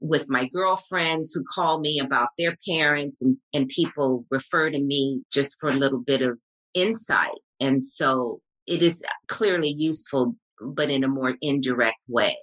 with 0.00 0.30
my 0.30 0.48
girlfriends 0.48 1.34
who 1.34 1.44
call 1.52 1.78
me 1.78 2.00
about 2.00 2.28
their 2.38 2.56
parents 2.66 3.20
and, 3.20 3.36
and 3.52 3.68
people 3.68 4.24
refer 4.30 4.70
to 4.70 4.82
me 4.82 5.20
just 5.30 5.56
for 5.60 5.68
a 5.68 5.74
little 5.74 6.00
bit 6.00 6.22
of 6.22 6.38
insight. 6.72 7.36
And 7.60 7.84
so 7.84 8.40
it 8.66 8.82
is 8.82 9.02
clearly 9.28 9.74
useful, 9.76 10.36
but 10.58 10.88
in 10.88 11.04
a 11.04 11.08
more 11.08 11.34
indirect 11.42 11.98
way. 12.08 12.38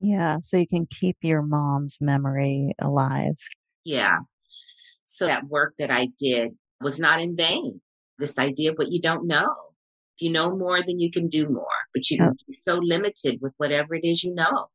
Yeah. 0.00 0.38
So 0.42 0.56
you 0.56 0.66
can 0.66 0.88
keep 0.90 1.18
your 1.22 1.42
mom's 1.42 1.98
memory 2.00 2.72
alive. 2.80 3.36
Yeah. 3.84 4.18
So 5.06 5.26
that 5.26 5.46
work 5.46 5.74
that 5.78 5.92
I 5.92 6.08
did 6.18 6.56
was 6.80 6.98
not 6.98 7.20
in 7.20 7.36
vain. 7.36 7.80
This 8.18 8.36
idea 8.36 8.72
of 8.72 8.78
what 8.78 8.90
you 8.90 9.00
don't 9.00 9.28
know. 9.28 9.54
If 10.18 10.22
you 10.24 10.32
know 10.32 10.56
more, 10.56 10.82
then 10.82 10.98
you 10.98 11.12
can 11.12 11.28
do 11.28 11.48
more, 11.48 11.66
but 11.94 12.10
you, 12.10 12.18
oh. 12.20 12.32
you're 12.48 12.58
so 12.62 12.80
limited 12.82 13.38
with 13.40 13.52
whatever 13.56 13.94
it 13.94 14.04
is 14.04 14.24
you 14.24 14.34
know. 14.34 14.66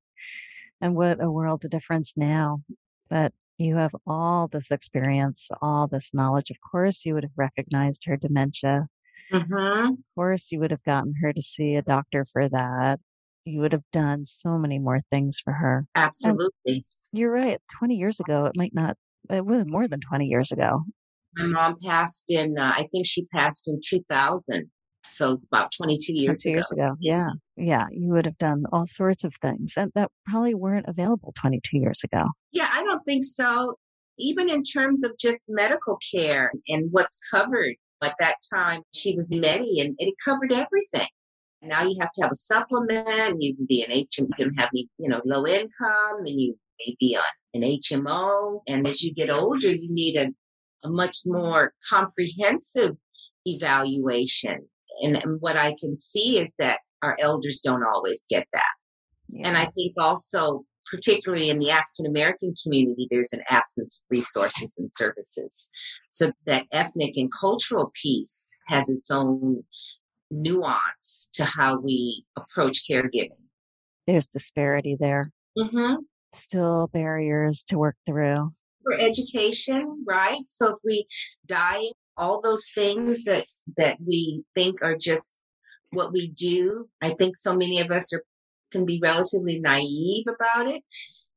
And 0.79 0.95
what 0.95 1.21
a 1.21 1.29
world 1.29 1.65
of 1.65 1.71
difference 1.71 2.13
now 2.15 2.61
that 3.09 3.33
you 3.57 3.75
have 3.75 3.91
all 4.07 4.47
this 4.47 4.71
experience, 4.71 5.49
all 5.61 5.87
this 5.87 6.13
knowledge. 6.13 6.49
Of 6.49 6.57
course, 6.71 7.05
you 7.05 7.13
would 7.13 7.23
have 7.23 7.37
recognized 7.37 8.03
her 8.05 8.15
dementia. 8.15 8.87
Mm-hmm. 9.31 9.91
Of 9.91 9.97
course, 10.15 10.51
you 10.51 10.59
would 10.59 10.71
have 10.71 10.83
gotten 10.83 11.13
her 11.21 11.33
to 11.33 11.41
see 11.41 11.75
a 11.75 11.81
doctor 11.81 12.25
for 12.31 12.47
that. 12.49 12.99
You 13.45 13.59
would 13.59 13.73
have 13.73 13.83
done 13.91 14.23
so 14.23 14.57
many 14.57 14.79
more 14.79 15.01
things 15.11 15.39
for 15.43 15.53
her. 15.53 15.85
Absolutely. 15.95 16.51
And 16.65 16.83
you're 17.11 17.31
right. 17.31 17.59
20 17.77 17.95
years 17.95 18.19
ago, 18.19 18.45
it 18.45 18.53
might 18.55 18.73
not, 18.73 18.95
it 19.29 19.45
was 19.45 19.65
more 19.67 19.87
than 19.87 19.99
20 19.99 20.25
years 20.25 20.51
ago. 20.51 20.83
My 21.35 21.47
mom 21.47 21.77
passed 21.83 22.25
in, 22.29 22.57
uh, 22.57 22.73
I 22.75 22.87
think 22.91 23.05
she 23.05 23.25
passed 23.25 23.67
in 23.67 23.79
2000. 23.83 24.69
So 25.05 25.41
about 25.51 25.71
22 25.75 26.13
years 26.13 26.43
22 26.43 26.49
ago. 26.49 26.55
years 26.55 26.71
ago. 26.71 26.95
Yeah. 26.99 27.29
Yeah. 27.55 27.85
You 27.91 28.11
would 28.13 28.25
have 28.25 28.37
done 28.37 28.63
all 28.71 28.87
sorts 28.87 29.23
of 29.23 29.33
things 29.41 29.75
and 29.77 29.91
that 29.95 30.09
probably 30.25 30.53
weren't 30.53 30.87
available 30.87 31.33
22 31.37 31.77
years 31.77 32.01
ago. 32.03 32.25
Yeah, 32.51 32.69
I 32.71 32.83
don't 32.83 33.03
think 33.03 33.25
so. 33.25 33.75
Even 34.17 34.49
in 34.49 34.63
terms 34.63 35.03
of 35.03 35.17
just 35.19 35.45
medical 35.49 35.97
care 36.13 36.51
and 36.67 36.89
what's 36.91 37.19
covered 37.31 37.75
at 38.03 38.15
that 38.19 38.35
time, 38.53 38.81
she 38.93 39.15
was 39.15 39.29
Medi 39.31 39.79
and 39.79 39.95
it 39.97 40.13
covered 40.23 40.53
everything. 40.53 41.07
Now 41.61 41.83
you 41.83 41.97
have 41.99 42.11
to 42.13 42.21
have 42.21 42.31
a 42.31 42.35
supplement. 42.35 43.41
You 43.41 43.55
can 43.55 43.65
be 43.65 43.81
an 43.83 43.91
H, 43.91 44.19
you 44.19 44.27
can 44.35 44.53
have 44.55 44.69
you 44.73 44.87
know 44.99 45.21
low 45.25 45.47
income, 45.47 46.17
and 46.17 46.27
you 46.39 46.57
may 46.79 46.95
be 46.99 47.17
on 47.17 47.23
an 47.53 47.61
HMO. 47.61 48.59
And 48.67 48.85
as 48.85 49.01
you 49.01 49.13
get 49.13 49.29
older, 49.29 49.71
you 49.71 49.93
need 49.93 50.17
a, 50.17 50.27
a 50.85 50.89
much 50.89 51.19
more 51.25 51.73
comprehensive 51.89 52.97
evaluation 53.45 54.67
and, 55.01 55.21
and 55.23 55.41
what 55.41 55.57
I 55.57 55.75
can 55.79 55.95
see 55.95 56.37
is 56.39 56.53
that 56.59 56.79
our 57.01 57.17
elders 57.19 57.61
don't 57.63 57.83
always 57.83 58.25
get 58.29 58.47
that. 58.53 58.73
Yeah. 59.29 59.47
And 59.47 59.57
I 59.57 59.67
think 59.67 59.93
also, 59.97 60.65
particularly 60.89 61.49
in 61.49 61.59
the 61.59 61.71
African 61.71 62.05
American 62.05 62.53
community, 62.61 63.07
there's 63.09 63.33
an 63.33 63.41
absence 63.49 64.03
of 64.03 64.05
resources 64.09 64.75
and 64.77 64.91
services. 64.91 65.69
So 66.11 66.31
that 66.45 66.65
ethnic 66.71 67.17
and 67.17 67.31
cultural 67.31 67.91
piece 68.01 68.45
has 68.67 68.89
its 68.89 69.09
own 69.09 69.63
nuance 70.29 71.29
to 71.33 71.45
how 71.45 71.79
we 71.79 72.25
approach 72.37 72.83
caregiving. 72.89 73.31
There's 74.07 74.27
disparity 74.27 74.97
there. 74.99 75.31
Mm-hmm. 75.57 75.95
Still 76.31 76.89
barriers 76.91 77.63
to 77.67 77.77
work 77.77 77.95
through. 78.05 78.51
For 78.83 78.93
education, 78.99 80.03
right? 80.05 80.41
So 80.47 80.73
if 80.73 80.77
we 80.83 81.05
diet 81.45 81.93
all 82.17 82.41
those 82.41 82.69
things 82.73 83.23
that 83.25 83.45
that 83.77 83.97
we 84.05 84.43
think 84.55 84.81
are 84.81 84.97
just 84.97 85.39
what 85.91 86.11
we 86.11 86.27
do. 86.27 86.89
I 87.01 87.11
think 87.11 87.35
so 87.35 87.55
many 87.55 87.79
of 87.79 87.91
us 87.91 88.13
are 88.13 88.23
can 88.71 88.85
be 88.85 88.99
relatively 89.01 89.59
naive 89.59 90.25
about 90.27 90.67
it. 90.67 90.83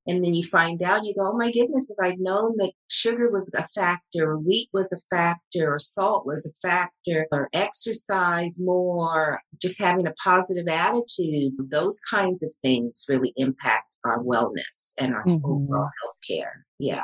And 0.08 0.24
then 0.24 0.34
you 0.34 0.44
find 0.44 0.82
out, 0.82 1.04
you 1.04 1.14
go, 1.14 1.32
oh 1.32 1.36
my 1.36 1.50
goodness, 1.50 1.90
if 1.90 1.96
I'd 2.00 2.20
known 2.20 2.54
that 2.58 2.72
sugar 2.88 3.28
was 3.28 3.52
a 3.54 3.66
factor, 3.74 4.30
or 4.30 4.38
wheat 4.38 4.68
was 4.72 4.92
a 4.92 5.14
factor, 5.14 5.74
or 5.74 5.80
salt 5.80 6.24
was 6.24 6.46
a 6.46 6.66
factor, 6.66 7.26
or 7.32 7.48
exercise 7.52 8.60
more, 8.60 9.40
just 9.60 9.80
having 9.80 10.06
a 10.06 10.14
positive 10.22 10.68
attitude, 10.68 11.54
those 11.58 12.00
kinds 12.08 12.44
of 12.44 12.54
things 12.62 13.04
really 13.08 13.32
impact 13.36 13.84
our 14.04 14.22
wellness 14.22 14.92
and 14.96 15.12
our 15.12 15.24
mm-hmm. 15.24 15.44
overall 15.44 15.90
health 16.02 16.16
care. 16.28 16.64
Yeah. 16.78 17.02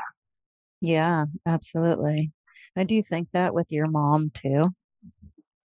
Yeah, 0.81 1.25
absolutely. 1.45 2.31
And 2.75 2.87
do 2.87 2.95
you 2.95 3.03
think 3.03 3.29
that 3.33 3.53
with 3.53 3.71
your 3.71 3.87
mom 3.87 4.31
too? 4.33 4.69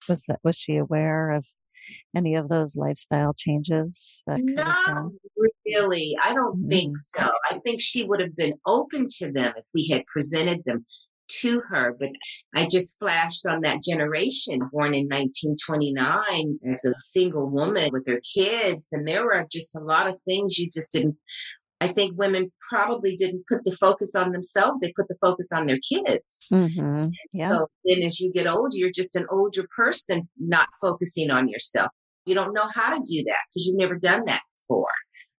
Was 0.08 0.24
that 0.28 0.40
was 0.44 0.56
she 0.56 0.76
aware 0.76 1.30
of 1.30 1.46
any 2.14 2.34
of 2.34 2.48
those 2.48 2.76
lifestyle 2.76 3.34
changes 3.34 4.22
that 4.26 4.40
could 4.40 4.58
have 4.58 4.84
done? 4.86 5.18
Really, 5.64 6.16
I 6.22 6.32
don't 6.32 6.62
mm 6.62 6.68
think 6.68 6.96
so. 6.96 7.28
I 7.50 7.58
think 7.60 7.80
she 7.80 8.04
would 8.04 8.20
have 8.20 8.36
been 8.36 8.54
open 8.66 9.06
to 9.18 9.30
them 9.32 9.52
if 9.56 9.64
we 9.74 9.88
had 9.88 10.06
presented 10.06 10.62
them 10.64 10.84
to 11.28 11.60
her. 11.68 11.94
But 11.98 12.10
I 12.54 12.68
just 12.68 12.96
flashed 12.98 13.46
on 13.46 13.62
that 13.62 13.82
generation 13.82 14.60
born 14.72 14.94
in 14.94 15.06
1929 15.08 16.58
as 16.68 16.84
a 16.84 16.94
single 16.98 17.48
woman 17.48 17.90
with 17.92 18.06
her 18.06 18.20
kids. 18.34 18.82
And 18.92 19.06
there 19.06 19.24
were 19.24 19.44
just 19.50 19.76
a 19.76 19.80
lot 19.80 20.08
of 20.08 20.20
things 20.22 20.58
you 20.58 20.68
just 20.72 20.92
didn't 20.92 21.16
I 21.80 21.88
think 21.88 22.18
women 22.18 22.50
probably 22.70 23.16
didn't 23.16 23.44
put 23.48 23.64
the 23.64 23.72
focus 23.72 24.14
on 24.14 24.32
themselves. 24.32 24.80
They 24.80 24.92
put 24.96 25.08
the 25.08 25.18
focus 25.20 25.52
on 25.52 25.66
their 25.66 25.78
kids. 25.78 26.40
Mm-hmm. 26.50 27.08
Yeah. 27.32 27.50
So 27.50 27.68
then 27.84 28.02
as 28.02 28.18
you 28.18 28.32
get 28.32 28.46
older, 28.46 28.76
you're 28.76 28.90
just 28.90 29.14
an 29.14 29.26
older 29.30 29.66
person 29.76 30.28
not 30.38 30.68
focusing 30.80 31.30
on 31.30 31.48
yourself. 31.48 31.90
You 32.24 32.34
don't 32.34 32.54
know 32.54 32.68
how 32.74 32.90
to 32.90 33.02
do 33.04 33.22
that 33.24 33.44
because 33.48 33.66
you've 33.66 33.76
never 33.76 33.96
done 33.96 34.24
that 34.24 34.42
before. 34.56 34.88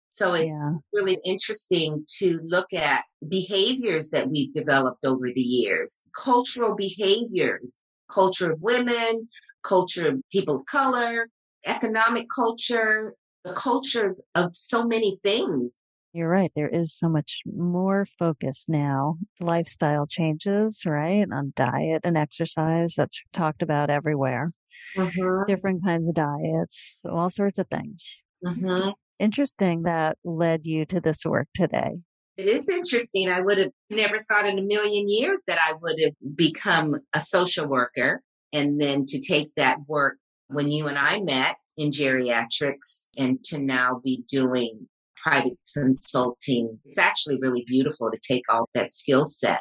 So 0.09 0.33
it's 0.33 0.63
yeah. 0.63 0.73
really 0.93 1.19
interesting 1.25 2.03
to 2.19 2.39
look 2.43 2.73
at 2.73 3.03
behaviors 3.27 4.09
that 4.11 4.29
we've 4.29 4.53
developed 4.53 5.05
over 5.05 5.27
the 5.33 5.41
years, 5.41 6.01
cultural 6.15 6.75
behaviors, 6.75 7.81
culture 8.11 8.51
of 8.51 8.61
women, 8.61 9.27
culture 9.63 10.07
of 10.07 10.21
people 10.31 10.55
of 10.55 10.65
color, 10.65 11.27
economic 11.65 12.27
culture, 12.33 13.13
the 13.43 13.53
culture 13.53 14.15
of 14.33 14.55
so 14.55 14.85
many 14.85 15.19
things 15.23 15.79
you're 16.13 16.29
right. 16.29 16.51
There 16.55 16.69
is 16.69 16.97
so 16.97 17.09
much 17.09 17.41
more 17.45 18.05
focus 18.17 18.65
now. 18.67 19.17
Lifestyle 19.39 20.07
changes, 20.07 20.83
right? 20.85 21.27
On 21.31 21.53
diet 21.55 22.01
and 22.03 22.17
exercise 22.17 22.95
that's 22.95 23.21
talked 23.33 23.61
about 23.61 23.89
everywhere. 23.89 24.51
Mm-hmm. 24.95 25.43
Different 25.45 25.83
kinds 25.85 26.07
of 26.07 26.15
diets, 26.15 27.01
all 27.09 27.29
sorts 27.29 27.59
of 27.59 27.67
things. 27.67 28.23
Mm-hmm. 28.45 28.89
Interesting 29.19 29.83
that 29.83 30.17
led 30.23 30.61
you 30.63 30.85
to 30.85 31.01
this 31.01 31.25
work 31.25 31.47
today. 31.53 31.97
It 32.37 32.45
is 32.45 32.69
interesting. 32.69 33.29
I 33.29 33.41
would 33.41 33.57
have 33.57 33.71
never 33.89 34.23
thought 34.29 34.45
in 34.45 34.59
a 34.59 34.63
million 34.63 35.09
years 35.09 35.43
that 35.47 35.57
I 35.59 35.73
would 35.81 35.99
have 36.03 36.13
become 36.35 36.95
a 37.13 37.19
social 37.19 37.65
worker 37.65 38.21
and 38.53 38.79
then 38.79 39.05
to 39.05 39.19
take 39.19 39.49
that 39.55 39.77
work 39.87 40.17
when 40.47 40.69
you 40.71 40.87
and 40.87 40.97
I 40.99 41.21
met 41.21 41.55
in 41.77 41.91
geriatrics 41.91 43.05
and 43.17 43.43
to 43.45 43.57
now 43.57 44.01
be 44.03 44.23
doing 44.27 44.87
private 45.27 45.57
consulting. 45.75 46.79
It's 46.85 46.97
actually 46.97 47.37
really 47.41 47.65
beautiful 47.67 48.09
to 48.11 48.19
take 48.19 48.43
all 48.49 48.69
that 48.73 48.91
skill 48.91 49.25
set 49.25 49.59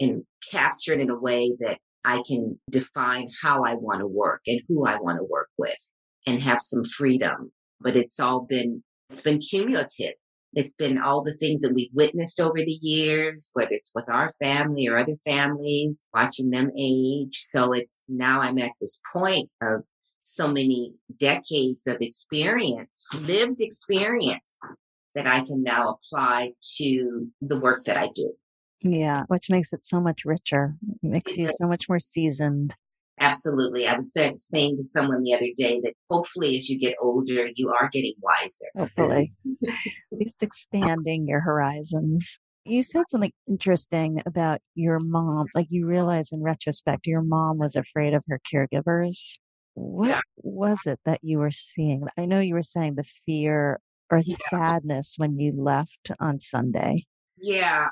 and 0.00 0.22
capture 0.50 0.92
it 0.92 1.00
in 1.00 1.10
a 1.10 1.18
way 1.18 1.52
that 1.60 1.78
I 2.04 2.22
can 2.26 2.58
define 2.70 3.28
how 3.42 3.64
I 3.64 3.74
want 3.74 4.00
to 4.00 4.06
work 4.06 4.42
and 4.46 4.60
who 4.68 4.86
I 4.86 4.96
want 4.96 5.18
to 5.18 5.24
work 5.24 5.48
with 5.56 5.76
and 6.26 6.42
have 6.42 6.60
some 6.60 6.84
freedom. 6.84 7.52
But 7.80 7.96
it's 7.96 8.20
all 8.20 8.46
been, 8.48 8.82
it's 9.10 9.22
been 9.22 9.38
cumulative. 9.38 10.14
It's 10.54 10.74
been 10.74 11.00
all 11.00 11.22
the 11.22 11.34
things 11.34 11.62
that 11.62 11.72
we've 11.72 11.90
witnessed 11.94 12.38
over 12.38 12.58
the 12.58 12.78
years, 12.82 13.50
whether 13.54 13.70
it's 13.70 13.92
with 13.94 14.04
our 14.08 14.30
family 14.42 14.86
or 14.86 14.98
other 14.98 15.16
families, 15.24 16.04
watching 16.12 16.50
them 16.50 16.70
age. 16.78 17.36
So 17.36 17.72
it's 17.72 18.04
now 18.08 18.40
I'm 18.40 18.58
at 18.58 18.72
this 18.78 19.00
point 19.12 19.48
of 19.62 19.86
so 20.20 20.48
many 20.48 20.92
decades 21.18 21.86
of 21.86 21.96
experience, 22.00 23.08
lived 23.14 23.60
experience 23.60 24.60
that 25.14 25.26
I 25.26 25.40
can 25.40 25.62
now 25.62 25.96
apply 25.96 26.52
to 26.76 27.28
the 27.40 27.58
work 27.58 27.84
that 27.84 27.96
I 27.96 28.10
do. 28.14 28.32
Yeah, 28.82 29.22
which 29.28 29.48
makes 29.48 29.72
it 29.72 29.86
so 29.86 30.00
much 30.00 30.24
richer. 30.24 30.74
It 31.02 31.10
makes 31.10 31.36
you 31.36 31.48
so 31.48 31.68
much 31.68 31.88
more 31.88 32.00
seasoned. 32.00 32.74
Absolutely. 33.20 33.86
I 33.86 33.94
was 33.94 34.12
saying 34.12 34.76
to 34.76 34.82
someone 34.82 35.22
the 35.22 35.34
other 35.34 35.50
day 35.54 35.80
that 35.80 35.94
hopefully 36.10 36.56
as 36.56 36.68
you 36.68 36.78
get 36.78 36.96
older, 37.00 37.48
you 37.54 37.70
are 37.70 37.88
getting 37.92 38.14
wiser. 38.20 38.66
Hopefully. 38.76 39.32
At 39.66 39.72
least 40.10 40.42
expanding 40.42 41.28
your 41.28 41.40
horizons. 41.40 42.38
You 42.64 42.82
said 42.82 43.04
something 43.08 43.32
interesting 43.46 44.22
about 44.26 44.60
your 44.74 44.98
mom. 44.98 45.46
Like 45.54 45.66
you 45.70 45.86
realize 45.86 46.32
in 46.32 46.42
retrospect, 46.42 47.06
your 47.06 47.22
mom 47.22 47.58
was 47.58 47.76
afraid 47.76 48.14
of 48.14 48.24
her 48.28 48.40
caregivers. 48.52 49.34
What 49.74 50.08
yeah. 50.08 50.20
was 50.36 50.86
it 50.86 50.98
that 51.04 51.20
you 51.22 51.38
were 51.38 51.50
seeing? 51.50 52.04
I 52.18 52.26
know 52.26 52.40
you 52.40 52.54
were 52.54 52.62
saying 52.62 52.94
the 52.96 53.04
fear 53.04 53.78
or 54.12 54.20
the 54.20 54.30
yeah. 54.30 54.36
sadness 54.50 55.14
when 55.16 55.38
you 55.38 55.52
left 55.56 56.12
on 56.20 56.38
Sunday. 56.38 57.06
Yeah. 57.38 57.88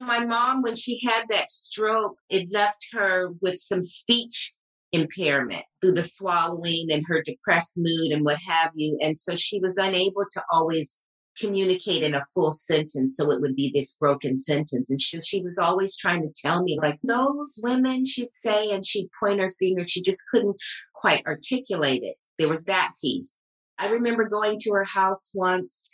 My 0.00 0.24
mom, 0.24 0.62
when 0.62 0.74
she 0.74 1.00
had 1.04 1.24
that 1.30 1.50
stroke, 1.50 2.18
it 2.28 2.52
left 2.52 2.88
her 2.92 3.30
with 3.40 3.56
some 3.56 3.80
speech 3.80 4.52
impairment 4.92 5.64
through 5.80 5.94
the 5.94 6.02
swallowing 6.02 6.88
and 6.90 7.04
her 7.06 7.22
depressed 7.22 7.72
mood 7.76 8.12
and 8.12 8.24
what 8.24 8.38
have 8.46 8.72
you. 8.74 8.98
And 9.00 9.16
so 9.16 9.34
she 9.34 9.58
was 9.58 9.78
unable 9.78 10.24
to 10.32 10.42
always 10.52 11.00
communicate 11.38 12.02
in 12.02 12.14
a 12.14 12.26
full 12.34 12.52
sentence. 12.52 13.16
So 13.16 13.30
it 13.30 13.40
would 13.40 13.56
be 13.56 13.72
this 13.74 13.96
broken 13.96 14.36
sentence. 14.36 14.90
And 14.90 15.00
she, 15.00 15.18
she 15.22 15.40
was 15.40 15.56
always 15.56 15.96
trying 15.96 16.20
to 16.22 16.32
tell 16.34 16.62
me, 16.62 16.78
like, 16.82 16.98
those 17.02 17.58
women, 17.62 18.04
she'd 18.04 18.34
say, 18.34 18.70
and 18.70 18.84
she'd 18.84 19.08
point 19.18 19.40
her 19.40 19.50
finger. 19.58 19.84
She 19.84 20.02
just 20.02 20.20
couldn't 20.30 20.56
quite 20.94 21.24
articulate 21.26 22.02
it. 22.02 22.16
There 22.38 22.50
was 22.50 22.64
that 22.64 22.92
piece. 23.00 23.38
I 23.82 23.90
remember 23.90 24.28
going 24.28 24.58
to 24.60 24.72
her 24.74 24.84
house 24.84 25.32
once. 25.34 25.88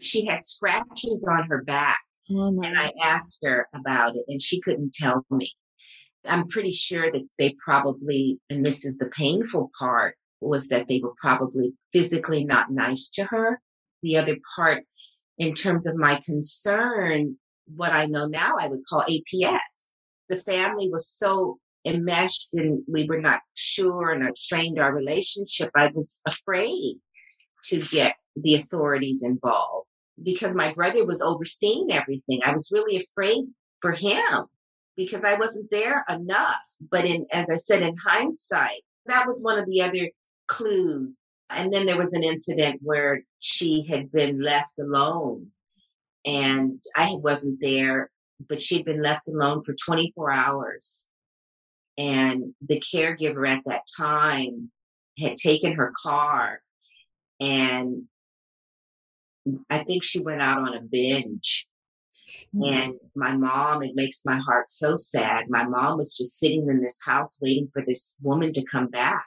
She 0.00 0.24
had 0.24 0.42
scratches 0.42 1.26
on 1.30 1.46
her 1.48 1.62
back. 1.62 2.00
Oh 2.30 2.48
and 2.48 2.78
I 2.78 2.92
asked 3.02 3.40
her 3.44 3.68
about 3.74 4.16
it, 4.16 4.24
and 4.28 4.40
she 4.40 4.60
couldn't 4.60 4.94
tell 4.94 5.26
me. 5.30 5.50
I'm 6.26 6.46
pretty 6.46 6.72
sure 6.72 7.12
that 7.12 7.28
they 7.38 7.54
probably, 7.62 8.38
and 8.48 8.64
this 8.64 8.84
is 8.84 8.96
the 8.96 9.10
painful 9.14 9.70
part, 9.78 10.16
was 10.40 10.68
that 10.68 10.88
they 10.88 11.00
were 11.02 11.14
probably 11.20 11.74
physically 11.92 12.44
not 12.44 12.70
nice 12.70 13.10
to 13.10 13.24
her. 13.24 13.60
The 14.02 14.16
other 14.16 14.36
part, 14.56 14.84
in 15.36 15.52
terms 15.52 15.86
of 15.86 15.96
my 15.96 16.20
concern, 16.24 17.36
what 17.66 17.92
I 17.92 18.06
know 18.06 18.26
now 18.26 18.54
I 18.58 18.68
would 18.68 18.86
call 18.88 19.04
APS. 19.04 19.92
The 20.28 20.42
family 20.46 20.88
was 20.90 21.08
so 21.08 21.58
enmeshed 21.84 22.54
and 22.54 22.82
we 22.88 23.04
were 23.04 23.20
not 23.20 23.40
sure 23.54 24.10
and 24.10 24.26
it 24.26 24.36
strained 24.36 24.78
our 24.78 24.94
relationship. 24.94 25.70
I 25.74 25.88
was 25.88 26.20
afraid 26.26 26.98
to 27.64 27.80
get 27.80 28.16
the 28.36 28.54
authorities 28.54 29.22
involved 29.22 29.88
because 30.22 30.54
my 30.54 30.72
brother 30.72 31.04
was 31.04 31.22
overseeing 31.22 31.92
everything. 31.92 32.40
I 32.44 32.52
was 32.52 32.72
really 32.72 32.96
afraid 32.96 33.44
for 33.80 33.92
him 33.92 34.46
because 34.96 35.24
I 35.24 35.34
wasn't 35.34 35.70
there 35.70 36.04
enough. 36.08 36.56
But 36.90 37.04
in, 37.04 37.26
as 37.32 37.50
I 37.50 37.56
said, 37.56 37.82
in 37.82 37.96
hindsight, 37.96 38.82
that 39.06 39.26
was 39.26 39.42
one 39.42 39.58
of 39.58 39.66
the 39.66 39.82
other 39.82 40.10
clues. 40.48 41.20
And 41.50 41.72
then 41.72 41.86
there 41.86 41.96
was 41.96 42.12
an 42.12 42.24
incident 42.24 42.80
where 42.82 43.22
she 43.38 43.86
had 43.88 44.12
been 44.12 44.42
left 44.42 44.78
alone 44.78 45.52
and 46.26 46.82
I 46.94 47.14
wasn't 47.14 47.60
there, 47.60 48.10
but 48.48 48.60
she'd 48.60 48.84
been 48.84 49.02
left 49.02 49.28
alone 49.28 49.62
for 49.62 49.74
24 49.74 50.30
hours. 50.30 51.04
And 51.96 52.54
the 52.66 52.80
caregiver 52.80 53.48
at 53.48 53.62
that 53.66 53.82
time 53.96 54.70
had 55.18 55.36
taken 55.36 55.72
her 55.72 55.92
car 55.96 56.60
and 57.40 58.04
I 59.70 59.78
think 59.78 60.02
she 60.04 60.20
went 60.20 60.42
out 60.42 60.58
on 60.58 60.74
a 60.74 60.82
binge 60.82 61.68
Mm-hmm. 62.54 62.62
And 62.62 62.94
my 63.14 63.36
mom, 63.36 63.82
it 63.82 63.94
makes 63.94 64.24
my 64.24 64.38
heart 64.38 64.70
so 64.70 64.96
sad. 64.96 65.44
My 65.48 65.64
mom 65.64 65.98
was 65.98 66.16
just 66.16 66.38
sitting 66.38 66.68
in 66.68 66.80
this 66.80 66.98
house 67.04 67.38
waiting 67.40 67.68
for 67.72 67.82
this 67.86 68.16
woman 68.22 68.52
to 68.52 68.64
come 68.64 68.88
back. 68.88 69.26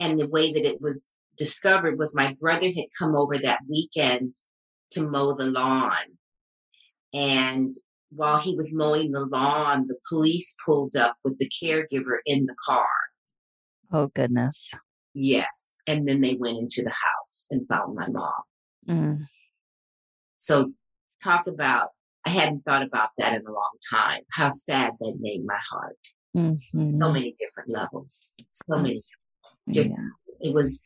And 0.00 0.18
the 0.18 0.28
way 0.28 0.52
that 0.52 0.64
it 0.64 0.80
was 0.80 1.14
discovered 1.36 1.98
was 1.98 2.14
my 2.14 2.36
brother 2.40 2.66
had 2.66 2.86
come 2.98 3.14
over 3.16 3.38
that 3.38 3.60
weekend 3.68 4.36
to 4.90 5.08
mow 5.08 5.34
the 5.34 5.44
lawn. 5.44 5.92
And 7.14 7.74
while 8.10 8.38
he 8.38 8.54
was 8.56 8.74
mowing 8.74 9.12
the 9.12 9.26
lawn, 9.26 9.86
the 9.86 9.96
police 10.08 10.54
pulled 10.64 10.96
up 10.96 11.16
with 11.24 11.38
the 11.38 11.48
caregiver 11.48 12.18
in 12.26 12.46
the 12.46 12.56
car. 12.66 12.86
Oh, 13.92 14.08
goodness. 14.08 14.72
Yes. 15.14 15.82
And 15.86 16.08
then 16.08 16.20
they 16.20 16.34
went 16.34 16.58
into 16.58 16.82
the 16.82 16.90
house 16.90 17.46
and 17.50 17.66
found 17.68 17.94
my 17.94 18.08
mom. 18.08 18.42
Mm. 18.88 19.26
So, 20.38 20.72
talk 21.22 21.46
about 21.46 21.90
I 22.24 22.30
hadn't 22.30 22.64
thought 22.64 22.82
about 22.82 23.10
that 23.18 23.34
in 23.34 23.46
a 23.46 23.50
long 23.52 23.72
time. 23.90 24.22
How 24.30 24.48
sad 24.48 24.92
that 25.00 25.14
made 25.20 25.44
my 25.44 25.58
heart. 25.70 25.98
Mm-hmm. 26.36 27.00
So 27.00 27.12
many 27.12 27.34
different 27.38 27.70
levels. 27.70 28.28
So 28.48 28.76
many. 28.76 28.96
Just 29.70 29.94
yeah. 29.96 30.48
it 30.48 30.54
was 30.54 30.82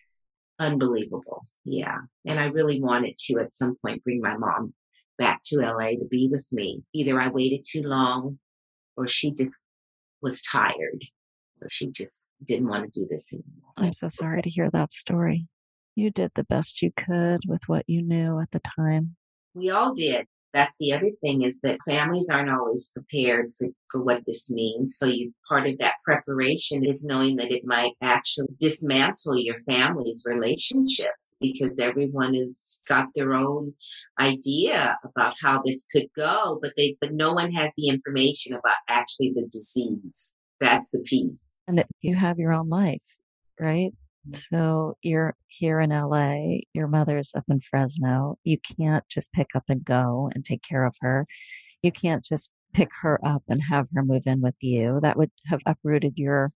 unbelievable. 0.59 1.45
Yeah. 1.65 1.99
And 2.27 2.41
I 2.41 2.47
really 2.47 2.81
wanted 2.81 3.19
to 3.19 3.39
at 3.39 3.53
some 3.53 3.77
point 3.83 4.03
bring 4.03 4.21
my 4.21 4.37
mom 4.37 4.75
back 5.19 5.43
to 5.47 5.61
LA 5.61 5.91
to 5.91 6.07
be 6.11 6.29
with 6.31 6.49
me. 6.53 6.83
Either 6.95 7.21
I 7.21 7.29
waited 7.29 7.65
too 7.69 7.83
long 7.83 8.39
or 8.97 9.07
she 9.07 9.33
just 9.33 9.63
was 10.23 10.43
tired. 10.43 11.05
So 11.57 11.67
she 11.69 11.91
just 11.91 12.27
didn't 12.45 12.69
want 12.69 12.93
to 12.93 13.01
do 13.01 13.07
this 13.11 13.33
anymore. 13.33 13.73
I'm 13.77 13.93
so 13.93 14.09
sorry 14.09 14.43
to 14.43 14.51
hear 14.51 14.71
that 14.71 14.93
story. 14.93 15.49
You 15.95 16.11
did 16.11 16.31
the 16.35 16.45
best 16.45 16.83
you 16.83 16.91
could 16.97 17.41
with 17.47 17.63
what 17.67 17.85
you 17.87 18.03
knew 18.03 18.39
at 18.41 18.51
the 18.51 18.61
time. 18.61 19.17
We 19.55 19.71
all 19.71 19.95
did 19.95 20.27
that's 20.57 20.77
the 20.81 20.93
other 20.95 21.11
thing 21.23 21.43
is 21.43 21.61
that 21.61 21.79
families 21.87 22.31
aren't 22.33 22.51
always 22.51 22.91
prepared 22.91 23.53
for, 23.59 23.69
for 23.91 24.03
what 24.03 24.25
this 24.27 24.51
means. 24.51 24.97
So 24.97 25.05
you 25.05 25.35
part 25.47 25.67
of 25.67 25.79
that 25.79 25.97
preparation 26.03 26.83
is 26.83 27.05
knowing 27.05 27.37
that 27.37 27.53
it 27.53 27.63
might 27.67 27.93
actually 28.03 28.49
dismantle 28.59 29.37
your 29.37 29.59
family's 29.71 30.25
relationships 30.27 31.37
because 31.43 31.79
everyone 31.79 32.33
has 32.33 32.83
got 32.89 33.09
their 33.15 33.35
own 33.35 33.75
idea 34.19 34.97
about 35.05 35.35
how 35.43 35.61
this 35.63 35.85
could 35.85 36.07
go, 36.17 36.59
but 36.63 36.73
they 36.77 36.97
but 37.03 37.13
no 37.13 37.35
one 37.35 37.53
has 37.53 37.71
the 37.77 37.89
information 37.89 38.55
about 38.55 38.77
actually 38.89 39.35
the 39.35 39.47
disease. 39.51 40.33
That's 40.61 40.91
the 40.91 41.01
piece. 41.01 41.55
And 41.67 41.79
that 41.79 41.87
you 42.01 42.15
have 42.15 42.39
your 42.39 42.53
own 42.53 42.69
life, 42.69 43.17
right? 43.61 43.93
Mm-hmm. 44.29 44.35
So 44.35 44.97
you're 45.03 45.35
here 45.49 45.81
in 45.81 45.91
LA, 45.91 46.59
your 46.73 46.89
mother's 46.89 47.35
up 47.37 47.45
in 47.49 47.61
Fresno. 47.61 48.39
You 48.45 48.59
can't 48.79 49.05
just 49.09 49.33
pick 49.33 49.49
up 49.55 49.65
and 49.69 49.85
go 49.85 50.31
and 50.35 50.45
take 50.45 50.63
care 50.63 50.85
of 50.85 50.97
her. 51.01 51.27
You 51.83 51.93
can't 51.93 52.25
just 52.25 52.51
pick 52.73 52.91
her 53.03 53.19
up 53.25 53.43
and 53.49 53.61
have 53.63 53.87
her 53.95 54.03
move 54.03 54.25
in 54.27 54.41
with 54.41 54.57
you. 54.61 54.99
That 55.01 55.17
would 55.17 55.31
have 55.47 55.61
uprooted 55.67 56.19
your 56.19 56.53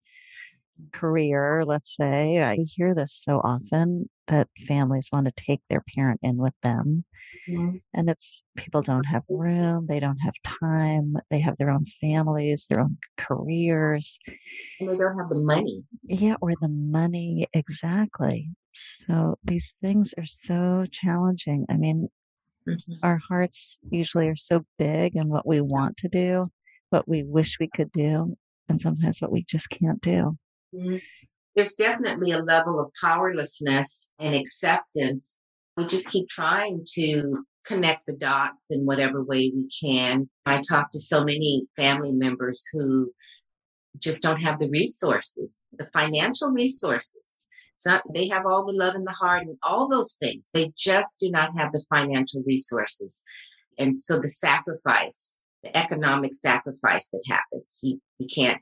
career, 0.92 1.62
let's 1.64 1.94
say. 1.96 2.42
I 2.42 2.58
hear 2.74 2.94
this 2.94 3.14
so 3.14 3.40
often 3.44 4.08
that 4.30 4.48
families 4.66 5.10
want 5.12 5.26
to 5.26 5.32
take 5.32 5.60
their 5.68 5.82
parent 5.94 6.20
in 6.22 6.36
with 6.38 6.54
them. 6.62 7.04
Mm-hmm. 7.48 7.76
And 7.92 8.08
it's 8.08 8.42
people 8.56 8.80
don't 8.80 9.04
have 9.04 9.24
room, 9.28 9.86
they 9.88 9.98
don't 9.98 10.20
have 10.22 10.34
time, 10.62 11.16
they 11.30 11.40
have 11.40 11.56
their 11.56 11.70
own 11.70 11.84
families, 12.00 12.66
their 12.68 12.80
own 12.80 12.96
careers. 13.18 14.18
And 14.78 14.88
they 14.88 14.96
don't 14.96 15.18
have 15.18 15.28
the 15.28 15.42
money. 15.44 15.80
Yeah, 16.04 16.36
or 16.40 16.52
the 16.60 16.68
money, 16.68 17.46
exactly. 17.52 18.50
So 18.72 19.36
these 19.42 19.74
things 19.82 20.14
are 20.16 20.26
so 20.26 20.86
challenging. 20.92 21.66
I 21.68 21.76
mean, 21.76 22.08
mm-hmm. 22.68 22.92
our 23.02 23.20
hearts 23.28 23.80
usually 23.90 24.28
are 24.28 24.36
so 24.36 24.60
big 24.78 25.16
and 25.16 25.28
what 25.28 25.46
we 25.46 25.60
want 25.60 25.96
to 25.98 26.08
do, 26.08 26.50
what 26.90 27.08
we 27.08 27.24
wish 27.24 27.58
we 27.58 27.68
could 27.74 27.90
do, 27.90 28.36
and 28.68 28.80
sometimes 28.80 29.20
what 29.20 29.32
we 29.32 29.42
just 29.42 29.70
can't 29.70 30.00
do. 30.00 30.36
Mm-hmm. 30.72 30.96
There's 31.56 31.74
definitely 31.74 32.30
a 32.30 32.42
level 32.42 32.80
of 32.80 32.92
powerlessness 33.00 34.12
and 34.18 34.34
acceptance. 34.34 35.36
We 35.76 35.84
just 35.86 36.08
keep 36.08 36.28
trying 36.28 36.84
to 36.94 37.44
connect 37.66 38.06
the 38.06 38.16
dots 38.16 38.70
in 38.70 38.86
whatever 38.86 39.22
way 39.22 39.52
we 39.54 39.68
can. 39.82 40.28
I 40.46 40.60
talk 40.60 40.90
to 40.92 41.00
so 41.00 41.24
many 41.24 41.66
family 41.76 42.12
members 42.12 42.64
who 42.72 43.12
just 43.98 44.22
don't 44.22 44.40
have 44.40 44.58
the 44.58 44.70
resources, 44.70 45.64
the 45.76 45.86
financial 45.92 46.48
resources. 46.50 47.42
So 47.76 47.98
they 48.14 48.28
have 48.28 48.44
all 48.46 48.66
the 48.66 48.76
love 48.76 48.94
in 48.94 49.04
the 49.04 49.12
heart 49.12 49.42
and 49.42 49.56
all 49.62 49.88
those 49.88 50.14
things. 50.14 50.50
They 50.52 50.72
just 50.76 51.18
do 51.18 51.30
not 51.30 51.50
have 51.58 51.72
the 51.72 51.84
financial 51.92 52.42
resources. 52.46 53.22
And 53.78 53.98
so 53.98 54.18
the 54.18 54.28
sacrifice, 54.28 55.34
the 55.62 55.76
economic 55.76 56.34
sacrifice 56.34 57.10
that 57.10 57.24
happens, 57.28 57.80
you, 57.82 58.00
you 58.18 58.26
can't 58.32 58.60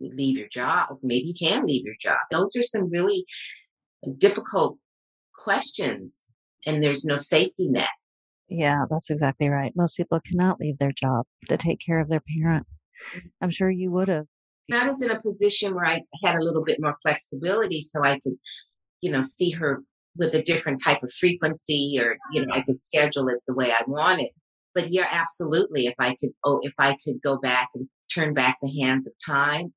leave 0.00 0.38
your 0.38 0.48
job. 0.48 0.98
Maybe 1.02 1.28
you 1.28 1.34
can 1.34 1.64
leave 1.66 1.84
your 1.84 1.96
job. 2.00 2.18
Those 2.30 2.54
are 2.56 2.62
some 2.62 2.90
really 2.90 3.24
difficult 4.18 4.78
questions, 5.34 6.28
and 6.66 6.82
there's 6.82 7.04
no 7.04 7.16
safety 7.16 7.68
net. 7.68 7.88
Yeah, 8.48 8.84
that's 8.90 9.10
exactly 9.10 9.48
right. 9.48 9.72
Most 9.76 9.96
people 9.96 10.20
cannot 10.26 10.58
leave 10.58 10.78
their 10.78 10.92
job 10.92 11.24
to 11.48 11.56
take 11.56 11.78
care 11.84 12.00
of 12.00 12.08
their 12.08 12.22
parent. 12.36 12.66
Mm-hmm. 13.14 13.28
I'm 13.40 13.50
sure 13.50 13.70
you 13.70 13.90
would 13.92 14.08
have. 14.08 14.26
I 14.72 14.86
was 14.86 15.02
in 15.02 15.10
a 15.10 15.20
position 15.20 15.74
where 15.74 15.86
I 15.86 16.02
had 16.24 16.36
a 16.36 16.42
little 16.42 16.62
bit 16.62 16.78
more 16.80 16.94
flexibility 17.02 17.80
so 17.80 18.04
I 18.04 18.20
could, 18.20 18.34
you 19.00 19.10
know, 19.10 19.20
see 19.20 19.50
her 19.50 19.82
with 20.16 20.34
a 20.34 20.42
different 20.42 20.80
type 20.82 21.02
of 21.02 21.12
frequency 21.12 21.98
or, 22.00 22.16
you 22.32 22.44
know, 22.44 22.54
I 22.54 22.60
could 22.60 22.80
schedule 22.80 23.28
it 23.28 23.38
the 23.46 23.54
way 23.54 23.72
I 23.72 23.82
wanted. 23.86 24.30
But 24.74 24.92
yeah, 24.92 25.08
absolutely. 25.10 25.86
If 25.86 25.94
I 25.98 26.14
could, 26.20 26.30
oh, 26.44 26.60
if 26.62 26.74
I 26.78 26.96
could 27.04 27.20
go 27.22 27.36
back 27.38 27.70
and 27.74 27.88
turn 28.12 28.34
back 28.34 28.58
the 28.62 28.80
hands 28.80 29.08
of 29.08 29.14
time, 29.24 29.72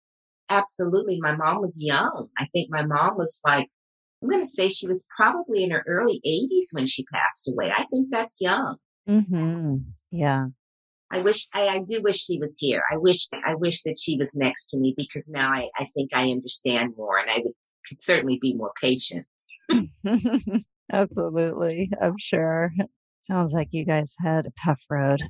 absolutely. 0.57 1.19
My 1.19 1.35
mom 1.35 1.59
was 1.59 1.81
young. 1.81 2.29
I 2.37 2.45
think 2.45 2.69
my 2.69 2.85
mom 2.85 3.17
was 3.17 3.41
like, 3.45 3.69
I'm 4.21 4.29
going 4.29 4.41
to 4.41 4.47
say 4.47 4.69
she 4.69 4.87
was 4.87 5.05
probably 5.15 5.63
in 5.63 5.71
her 5.71 5.83
early 5.87 6.21
80s 6.25 6.73
when 6.73 6.85
she 6.85 7.03
passed 7.13 7.51
away. 7.51 7.71
I 7.75 7.85
think 7.91 8.09
that's 8.09 8.37
young. 8.39 8.77
Mm-hmm. 9.09 9.77
Yeah. 10.11 10.47
I 11.11 11.19
wish 11.19 11.47
I, 11.53 11.67
I, 11.67 11.79
do 11.85 12.01
wish 12.01 12.23
she 12.23 12.39
was 12.39 12.57
here. 12.57 12.81
I 12.91 12.97
wish 12.97 13.27
I 13.45 13.53
wish 13.53 13.83
that 13.83 13.97
she 13.99 14.17
was 14.17 14.35
next 14.35 14.67
to 14.67 14.79
me 14.79 14.95
because 14.97 15.29
now 15.29 15.51
I, 15.51 15.69
I 15.77 15.85
think 15.85 16.09
I 16.13 16.31
understand 16.31 16.93
more 16.97 17.19
and 17.19 17.29
I 17.29 17.41
would 17.43 17.53
could 17.87 18.01
certainly 18.01 18.39
be 18.41 18.55
more 18.55 18.71
patient. 18.81 19.25
Absolutely. 20.91 21.91
I'm 22.01 22.17
sure. 22.17 22.71
Sounds 23.21 23.53
like 23.53 23.69
you 23.71 23.85
guys 23.85 24.15
had 24.19 24.45
a 24.45 24.53
tough 24.63 24.81
road. 24.89 25.21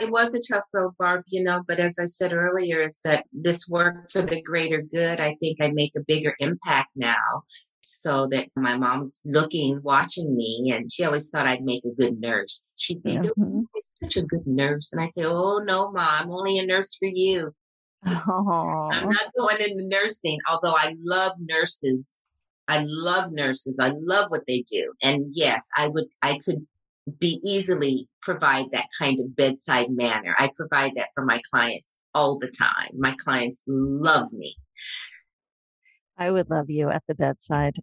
It 0.00 0.10
was 0.10 0.34
a 0.34 0.40
tough 0.40 0.64
road, 0.72 0.92
Barb, 0.98 1.24
you 1.28 1.42
know, 1.42 1.62
but 1.66 1.78
as 1.80 1.98
I 1.98 2.06
said 2.06 2.32
earlier, 2.32 2.82
is 2.82 3.00
that 3.04 3.24
this 3.32 3.68
work 3.68 4.10
for 4.10 4.22
the 4.22 4.40
greater 4.42 4.82
good. 4.82 5.20
I 5.20 5.34
think 5.40 5.58
I 5.60 5.68
make 5.68 5.92
a 5.96 6.00
bigger 6.06 6.34
impact 6.38 6.90
now. 6.96 7.42
So 7.80 8.28
that 8.32 8.48
my 8.54 8.76
mom's 8.76 9.20
looking, 9.24 9.80
watching 9.82 10.36
me, 10.36 10.72
and 10.74 10.92
she 10.92 11.04
always 11.04 11.30
thought 11.30 11.46
I'd 11.46 11.62
make 11.64 11.84
a 11.84 11.94
good 11.94 12.20
nurse. 12.20 12.74
She'd 12.76 13.02
say, 13.02 13.16
Mhm. 13.18 13.64
such 14.02 14.16
a 14.18 14.22
good 14.22 14.46
nurse. 14.46 14.92
And 14.92 15.00
I'd 15.00 15.14
say, 15.14 15.24
Oh, 15.24 15.58
no, 15.58 15.90
mom, 15.90 15.96
I'm 15.96 16.30
only 16.30 16.58
a 16.58 16.66
nurse 16.66 16.94
for 16.96 17.06
you. 17.06 17.54
Oh, 18.06 18.90
I'm 18.92 19.08
not 19.10 19.32
going 19.36 19.56
into 19.60 19.86
nursing, 19.86 20.38
although 20.50 20.76
I 20.76 20.96
love 21.02 21.32
nurses. 21.40 22.20
I 22.68 22.84
love 22.86 23.32
nurses. 23.32 23.76
I 23.80 23.92
love 23.98 24.30
what 24.30 24.42
they 24.46 24.62
do. 24.70 24.92
And 25.02 25.26
yes, 25.30 25.68
I 25.76 25.88
would, 25.88 26.06
I 26.22 26.38
could 26.44 26.66
be 27.18 27.40
easily 27.42 28.08
provide 28.22 28.66
that 28.72 28.86
kind 28.98 29.20
of 29.20 29.36
bedside 29.36 29.90
manner. 29.90 30.34
I 30.38 30.50
provide 30.54 30.92
that 30.96 31.08
for 31.14 31.24
my 31.24 31.40
clients 31.50 32.00
all 32.14 32.38
the 32.38 32.52
time. 32.58 32.90
My 32.98 33.14
clients 33.18 33.64
love 33.66 34.32
me. 34.32 34.56
I 36.18 36.30
would 36.30 36.50
love 36.50 36.68
you 36.68 36.90
at 36.90 37.04
the 37.06 37.14
bedside 37.14 37.76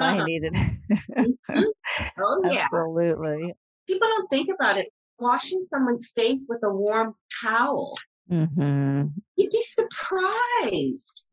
I 0.00 0.24
needed 0.26 0.54
oh, 1.48 2.42
yeah. 2.50 2.60
Absolutely. 2.62 3.54
People 3.86 4.08
don't 4.08 4.28
think 4.28 4.48
about 4.52 4.78
it. 4.78 4.88
Washing 5.18 5.62
someone's 5.64 6.10
face 6.16 6.46
with 6.48 6.60
a 6.64 6.70
warm 6.70 7.14
towel. 7.42 7.96
hmm 8.28 9.02
You'd 9.36 9.50
be 9.50 9.62
surprised. 9.62 11.26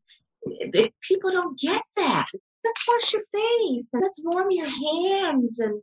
If 0.46 0.92
people 1.02 1.30
don't 1.30 1.58
get 1.58 1.82
that. 1.96 2.26
Let's 2.64 2.84
wash 2.88 3.12
your 3.12 3.22
face 3.32 3.90
and 3.92 4.02
let's 4.02 4.22
warm 4.24 4.46
your 4.50 4.68
hands. 4.68 5.58
And 5.58 5.82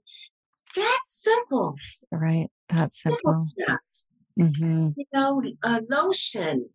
that's 0.75 1.23
simple. 1.23 1.75
Right. 2.11 2.47
That's 2.69 3.01
Simple 3.01 3.19
simple. 3.25 3.43
stuff. 3.45 3.79
hmm 4.37 4.89
You 4.95 5.05
know, 5.13 5.41
a 5.63 5.81
lotion, 5.89 6.69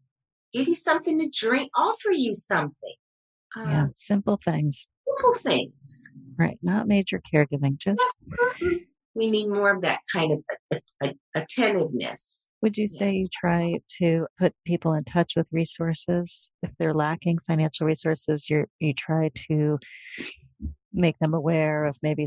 give 0.53 0.69
you 0.69 0.75
something 0.75 1.19
to 1.19 1.29
drink, 1.33 1.71
offer 1.77 2.11
you 2.11 2.35
something. 2.35 2.95
Uh, 3.57 3.63
Yeah. 3.67 3.87
Simple 3.95 4.39
things. 4.45 4.89
Simple 5.07 5.41
things. 5.51 6.09
Right. 6.39 6.59
Not 6.63 6.87
major 6.87 7.21
caregiving. 7.33 7.79
Just 7.79 8.19
We 9.15 9.31
need 9.31 9.49
more 9.49 9.75
of 9.75 9.81
that 9.83 10.01
kind 10.13 10.33
of 10.33 10.45
a- 10.71 10.77
a- 11.03 11.07
a- 11.09 11.41
attentiveness. 11.41 12.47
would 12.63 12.77
you 12.77 12.87
say 12.87 13.13
you 13.15 13.29
try 13.33 13.79
to 13.99 14.27
put 14.39 14.53
people 14.67 14.93
in 14.93 15.05
touch 15.05 15.35
with 15.37 15.47
resources 15.53 16.51
if 16.63 16.71
they're 16.79 16.93
lacking 16.95 17.39
financial 17.47 17.87
resources? 17.87 18.51
You 18.51 18.67
you 18.81 18.93
try 18.93 19.31
to 19.49 19.79
make 20.92 21.18
them 21.18 21.35
aware 21.35 21.85
of 21.85 21.99
maybe 22.03 22.27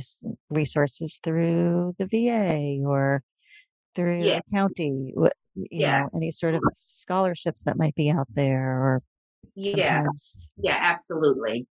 resources 0.49 1.19
through 1.23 1.95
the 1.97 2.07
VA 2.07 2.85
or 2.87 3.23
through 3.95 4.23
Yeah. 4.23 4.39
the 4.45 4.51
county. 4.51 5.13
You 5.55 5.67
Yeah. 5.71 6.03
know, 6.03 6.09
any 6.15 6.31
sort 6.31 6.55
of 6.55 6.61
scholarships 6.77 7.63
that 7.65 7.77
might 7.77 7.95
be 7.95 8.09
out 8.09 8.27
there, 8.33 8.71
or 8.81 9.01
Yeah, 9.55 10.01
sometimes 10.03 10.51
yeah, 10.57 10.77
absolutely. 10.79 11.67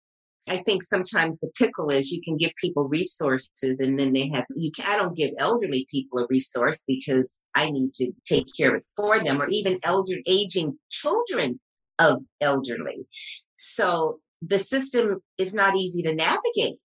I 0.48 0.58
think 0.58 0.82
sometimes 0.82 1.38
the 1.38 1.50
pickle 1.56 1.88
is 1.90 2.10
you 2.10 2.20
can 2.20 2.36
give 2.36 2.50
people 2.60 2.88
resources 2.88 3.78
and 3.80 3.98
then 3.98 4.12
they 4.12 4.28
have 4.28 4.44
you 4.56 4.72
can, 4.72 4.92
I 4.92 4.96
don't 4.96 5.16
give 5.16 5.30
elderly 5.38 5.86
people 5.90 6.18
a 6.18 6.26
resource 6.28 6.82
because 6.86 7.38
I 7.54 7.70
need 7.70 7.94
to 7.94 8.12
take 8.24 8.46
care 8.56 8.70
of 8.70 8.80
it 8.80 8.86
for 8.96 9.20
them 9.20 9.40
or 9.40 9.46
even 9.48 9.78
elder 9.84 10.16
aging 10.26 10.78
children 10.90 11.60
of 11.98 12.22
elderly. 12.40 13.06
So 13.54 14.18
the 14.44 14.59
system 14.59 15.20
is 15.38 15.55
not 15.55 15.76
easy 15.76 16.02
to 16.02 16.14
navigate. 16.14 16.78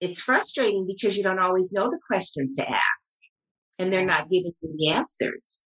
It's 0.00 0.20
frustrating 0.20 0.86
because 0.86 1.16
you 1.16 1.22
don't 1.22 1.38
always 1.38 1.72
know 1.72 1.88
the 1.88 2.00
questions 2.06 2.54
to 2.54 2.68
ask 2.68 3.18
and 3.78 3.92
they're 3.92 4.04
not 4.04 4.30
giving 4.30 4.52
you 4.60 4.74
the 4.76 4.88
answers. 4.88 5.62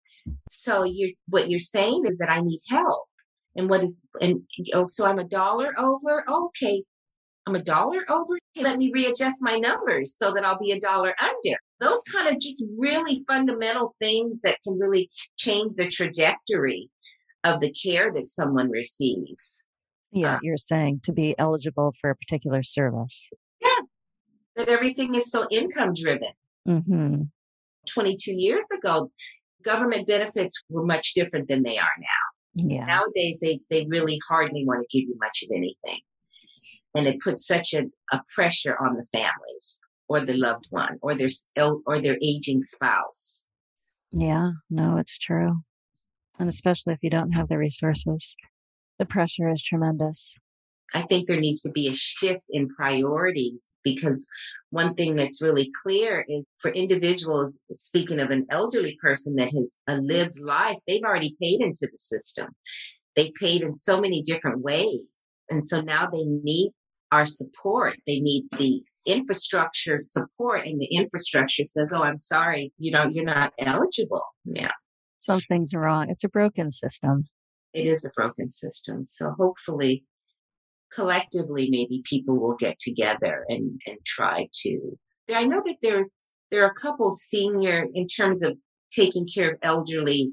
So 0.50 0.84
you're 0.84 1.12
what 1.28 1.50
you're 1.50 1.60
saying 1.60 2.04
is 2.06 2.18
that 2.18 2.32
I 2.32 2.42
need 2.42 2.60
help. 2.70 3.06
And 3.56 3.70
what 3.70 3.84
is 3.84 4.06
and 4.22 4.42
oh 4.74 4.88
so 4.88 5.06
I'm 5.06 5.20
a 5.20 5.24
dollar 5.24 5.74
over? 5.78 6.24
Okay. 6.30 6.84
I'm 7.46 7.56
a 7.56 7.64
dollar 7.64 8.00
over. 8.10 8.38
Let 8.58 8.78
me 8.78 8.92
readjust 8.94 9.38
my 9.40 9.56
numbers 9.56 10.18
so 10.18 10.34
that 10.34 10.46
I'll 10.46 10.60
be 10.60 10.72
a 10.72 10.80
dollar 10.80 11.16
under. 11.22 11.58
Those 11.80 12.04
kind 12.14 12.28
of 12.28 12.42
just 12.42 12.64
really 12.78 13.24
fundamental 13.26 13.94
things 14.00 14.42
that 14.42 14.58
can 14.64 14.78
really 14.78 15.10
change 15.38 15.76
the 15.76 15.88
trajectory 15.88 16.90
of 17.46 17.62
the 17.62 17.72
care 17.72 18.12
that 18.14 18.28
someone 18.28 18.70
receives. 18.70 19.64
Yeah, 20.12 20.36
Uh, 20.36 20.40
you're 20.42 20.58
saying 20.58 21.02
to 21.04 21.14
be 21.14 21.36
eligible 21.38 21.94
for 22.00 22.10
a 22.10 22.16
particular 22.16 22.64
service. 22.64 23.30
Yeah, 23.62 23.70
that 24.56 24.70
everything 24.70 25.16
is 25.16 25.30
so 25.30 25.48
income 25.52 25.94
driven. 25.94 26.32
hmm 26.66 27.24
22 27.94 28.34
years 28.36 28.68
ago, 28.72 29.12
government 29.64 30.08
benefits 30.08 30.62
were 30.70 30.86
much 30.86 31.14
different 31.14 31.48
than 31.48 31.64
they 31.64 31.78
are 31.78 31.98
now. 32.00 32.64
Yeah. 32.70 32.86
nowadays 32.86 33.40
they, 33.40 33.60
they 33.70 33.86
really 33.88 34.20
hardly 34.28 34.66
want 34.66 34.82
to 34.82 34.98
give 34.98 35.08
you 35.08 35.16
much 35.20 35.44
of 35.44 35.50
anything 35.56 36.02
and 36.96 37.06
it 37.08 37.20
puts 37.22 37.46
such 37.46 37.76
a, 37.76 37.84
a 38.12 38.22
pressure 38.34 38.76
on 38.82 38.96
the 38.96 39.08
families 39.12 39.80
or 40.10 40.22
the 40.22 40.34
loved 40.36 40.66
one 40.72 40.98
or 41.04 41.14
their 41.14 41.28
or 41.86 42.00
their 42.00 42.18
aging 42.20 42.62
spouse 42.62 43.44
Yeah, 44.12 44.52
no, 44.72 44.98
it's 44.98 45.18
true. 45.20 45.58
And 46.40 46.50
especially 46.50 46.94
if 46.94 47.00
you 47.04 47.10
don't 47.12 47.34
have 47.34 47.48
the 47.50 47.58
resources, 47.60 48.36
the 49.00 49.06
pressure 49.06 49.50
is 49.50 49.62
tremendous. 49.62 50.36
i 50.94 51.02
think 51.02 51.28
there 51.28 51.40
needs 51.40 51.62
to 51.62 51.72
be 51.72 51.88
a 51.88 51.94
shift 51.94 52.44
in 52.50 52.68
priorities 52.70 53.74
because 53.84 54.28
one 54.70 54.94
thing 54.96 55.16
that's 55.16 55.42
really 55.42 55.72
clear 55.84 56.26
is 56.28 56.46
for 56.62 56.72
individuals 56.72 57.60
speaking 57.72 58.20
of 58.20 58.30
an 58.32 58.46
elderly 58.50 58.98
person 59.02 59.36
that 59.36 59.52
has 59.52 59.80
a 59.88 59.98
lived 59.98 60.40
life 60.40 60.78
they've 60.88 61.04
already 61.04 61.36
paid 61.42 61.62
into 61.62 61.88
the 61.92 61.98
system 61.98 62.48
they 63.16 63.32
paid 63.40 63.62
in 63.62 63.74
so 63.74 64.00
many 64.00 64.22
different 64.22 64.62
ways 64.62 65.24
and 65.50 65.64
so 65.66 65.82
now 65.82 66.08
they 66.12 66.24
need 66.24 66.72
our 67.12 67.26
support 67.26 67.96
they 68.06 68.20
need 68.20 68.44
the 68.58 68.82
infrastructure 69.06 70.00
support 70.02 70.66
and 70.68 70.82
the 70.82 70.88
infrastructure 70.88 71.64
says 71.64 71.90
oh 71.94 72.04
i'm 72.04 72.18
sorry 72.18 72.74
you 72.78 72.92
know 72.92 73.08
you're 73.08 73.24
not 73.24 73.54
eligible 73.60 74.24
yeah 74.44 74.72
Something's 75.20 75.74
wrong. 75.74 76.10
It's 76.10 76.24
a 76.24 76.30
broken 76.30 76.72
system. 76.72 77.28
It 77.78 77.88
is 77.88 78.06
a 78.06 78.12
broken 78.16 78.50
system. 78.50 79.06
So 79.06 79.32
hopefully 79.38 80.04
collectively 80.94 81.70
maybe 81.70 82.02
people 82.06 82.40
will 82.40 82.56
get 82.56 82.80
together 82.80 83.46
and 83.50 83.82
and 83.86 83.98
try 84.06 84.48
to 84.54 84.98
i 85.36 85.46
know 85.46 85.62
that 85.66 85.76
there 85.82 86.06
there 86.50 86.64
are 86.64 86.72
a 86.72 86.82
couple 86.82 87.12
senior 87.12 87.86
in 87.94 88.08
terms 88.08 88.42
of 88.42 88.58
taking 88.90 89.28
care 89.28 89.52
of 89.52 89.58
elderly 89.64 90.32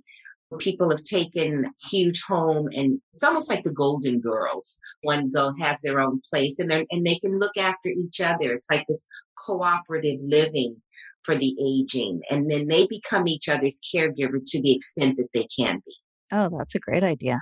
people 0.59 0.91
have 0.91 1.03
taken 1.03 1.71
huge 1.91 2.23
home 2.23 2.69
and 2.73 3.01
it's 3.13 3.23
almost 3.23 3.51
like 3.51 3.65
the 3.65 3.71
golden 3.71 4.21
girls. 4.21 4.79
One 5.03 5.31
go 5.31 5.53
has 5.61 5.81
their 5.81 6.01
own 6.01 6.21
place 6.31 6.59
and 6.59 6.71
they 6.71 6.87
and 6.91 7.05
they 7.05 7.17
can 7.17 7.39
look 7.39 7.57
after 7.57 7.89
each 7.89 8.21
other. 8.21 8.53
It's 8.53 8.71
like 8.71 8.85
this 8.87 9.07
cooperative 9.37 10.21
living 10.23 10.77
for 11.23 11.35
the 11.35 11.57
aging 11.61 12.21
and 12.31 12.51
then 12.51 12.69
they 12.69 12.87
become 12.87 13.27
each 13.27 13.49
other's 13.49 13.81
caregiver 13.81 14.41
to 14.45 14.63
the 14.63 14.73
extent 14.73 15.17
that 15.17 15.29
they 15.33 15.47
can 15.57 15.83
be 15.85 15.95
Oh, 16.37 16.51
that's 16.59 16.75
a 16.75 16.81
great 16.81 17.05
idea. 17.05 17.41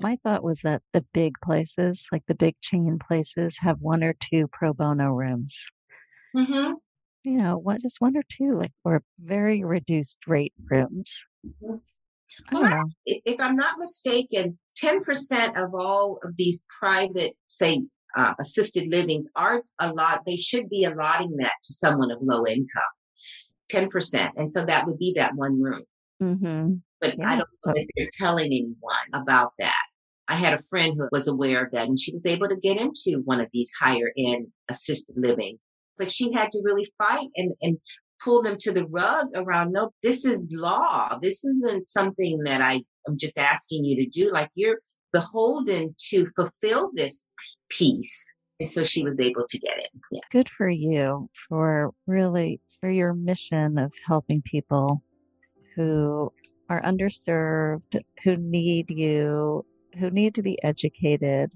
My 0.00 0.16
thought 0.16 0.42
was 0.42 0.62
that 0.62 0.82
the 0.92 1.04
big 1.14 1.34
places, 1.44 2.08
like 2.10 2.24
the 2.26 2.34
big 2.34 2.56
chain 2.60 2.98
places, 2.98 3.58
have 3.60 3.78
one 3.80 4.02
or 4.02 4.14
two 4.18 4.48
pro 4.52 4.72
bono 4.74 5.10
rooms. 5.10 5.64
mm-hmm. 6.36 6.72
You 7.24 7.38
know, 7.38 7.56
what 7.56 7.80
just 7.80 8.00
one 8.00 8.16
or 8.16 8.22
two, 8.28 8.58
like 8.58 8.72
or 8.84 9.02
very 9.20 9.62
reduced 9.62 10.18
rate 10.26 10.52
rooms. 10.70 11.22
I 11.64 11.76
Well, 12.50 12.62
don't 12.62 12.70
know. 12.70 12.84
if 13.06 13.22
if 13.26 13.40
I'm 13.40 13.54
not 13.54 13.78
mistaken, 13.78 14.58
10% 14.82 15.62
of 15.62 15.74
all 15.74 16.18
of 16.24 16.36
these 16.36 16.64
private, 16.80 17.34
say, 17.46 17.82
uh, 18.16 18.34
assisted 18.40 18.90
livings 18.90 19.28
are 19.36 19.62
a 19.78 19.92
lot, 19.92 20.22
they 20.26 20.36
should 20.36 20.68
be 20.68 20.84
allotting 20.84 21.36
that 21.36 21.54
to 21.62 21.72
someone 21.72 22.10
of 22.10 22.18
low 22.22 22.44
income. 22.46 22.82
10%. 23.72 24.30
And 24.36 24.50
so 24.50 24.64
that 24.64 24.86
would 24.86 24.98
be 24.98 25.12
that 25.16 25.34
one 25.36 25.62
room. 25.62 25.84
Mm-hmm. 26.22 26.74
But 27.00 27.18
Yeah, 27.18 27.30
I 27.30 27.36
don't 27.36 27.48
know 27.66 27.72
if 27.76 27.88
they're 27.96 28.08
telling 28.18 28.46
anyone 28.46 28.76
about 29.12 29.52
that. 29.58 29.82
I 30.28 30.34
had 30.34 30.54
a 30.54 30.62
friend 30.62 30.94
who 30.96 31.08
was 31.10 31.28
aware 31.28 31.64
of 31.64 31.72
that 31.72 31.88
and 31.88 31.98
she 31.98 32.12
was 32.12 32.24
able 32.24 32.48
to 32.48 32.56
get 32.56 32.80
into 32.80 33.22
one 33.24 33.40
of 33.40 33.48
these 33.52 33.72
higher 33.78 34.12
end 34.16 34.46
assisted 34.70 35.16
living. 35.18 35.58
But 35.98 36.10
she 36.10 36.32
had 36.32 36.50
to 36.52 36.62
really 36.64 36.90
fight 36.96 37.28
and, 37.36 37.52
and 37.60 37.78
pull 38.22 38.42
them 38.42 38.56
to 38.60 38.72
the 38.72 38.86
rug 38.86 39.28
around 39.34 39.72
no, 39.72 39.90
this 40.02 40.24
is 40.24 40.46
law. 40.50 41.18
This 41.20 41.44
isn't 41.44 41.88
something 41.88 42.42
that 42.44 42.60
I 42.60 42.82
am 43.08 43.18
just 43.18 43.36
asking 43.36 43.84
you 43.84 43.96
to 43.96 44.06
do. 44.06 44.32
Like 44.32 44.50
you're 44.54 44.78
beholden 45.12 45.94
to 46.10 46.28
fulfill 46.36 46.90
this 46.94 47.26
piece. 47.68 48.32
And 48.60 48.70
so 48.70 48.84
she 48.84 49.02
was 49.02 49.18
able 49.18 49.44
to 49.48 49.58
get 49.58 49.76
in. 49.76 50.00
Yeah. 50.12 50.20
Good 50.30 50.48
for 50.48 50.68
you 50.68 51.28
for 51.48 51.92
really 52.06 52.60
for 52.80 52.90
your 52.90 53.12
mission 53.12 53.76
of 53.76 53.92
helping 54.06 54.40
people 54.42 55.02
who 55.76 56.32
are 56.68 56.80
underserved, 56.82 57.98
who 58.24 58.36
need 58.36 58.90
you, 58.90 59.64
who 59.98 60.10
need 60.10 60.34
to 60.36 60.42
be 60.42 60.62
educated, 60.62 61.52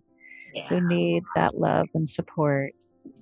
Yeah. 0.54 0.68
who 0.68 0.80
need 0.86 1.22
that 1.34 1.58
love 1.58 1.88
and 1.94 2.08
support. 2.08 2.72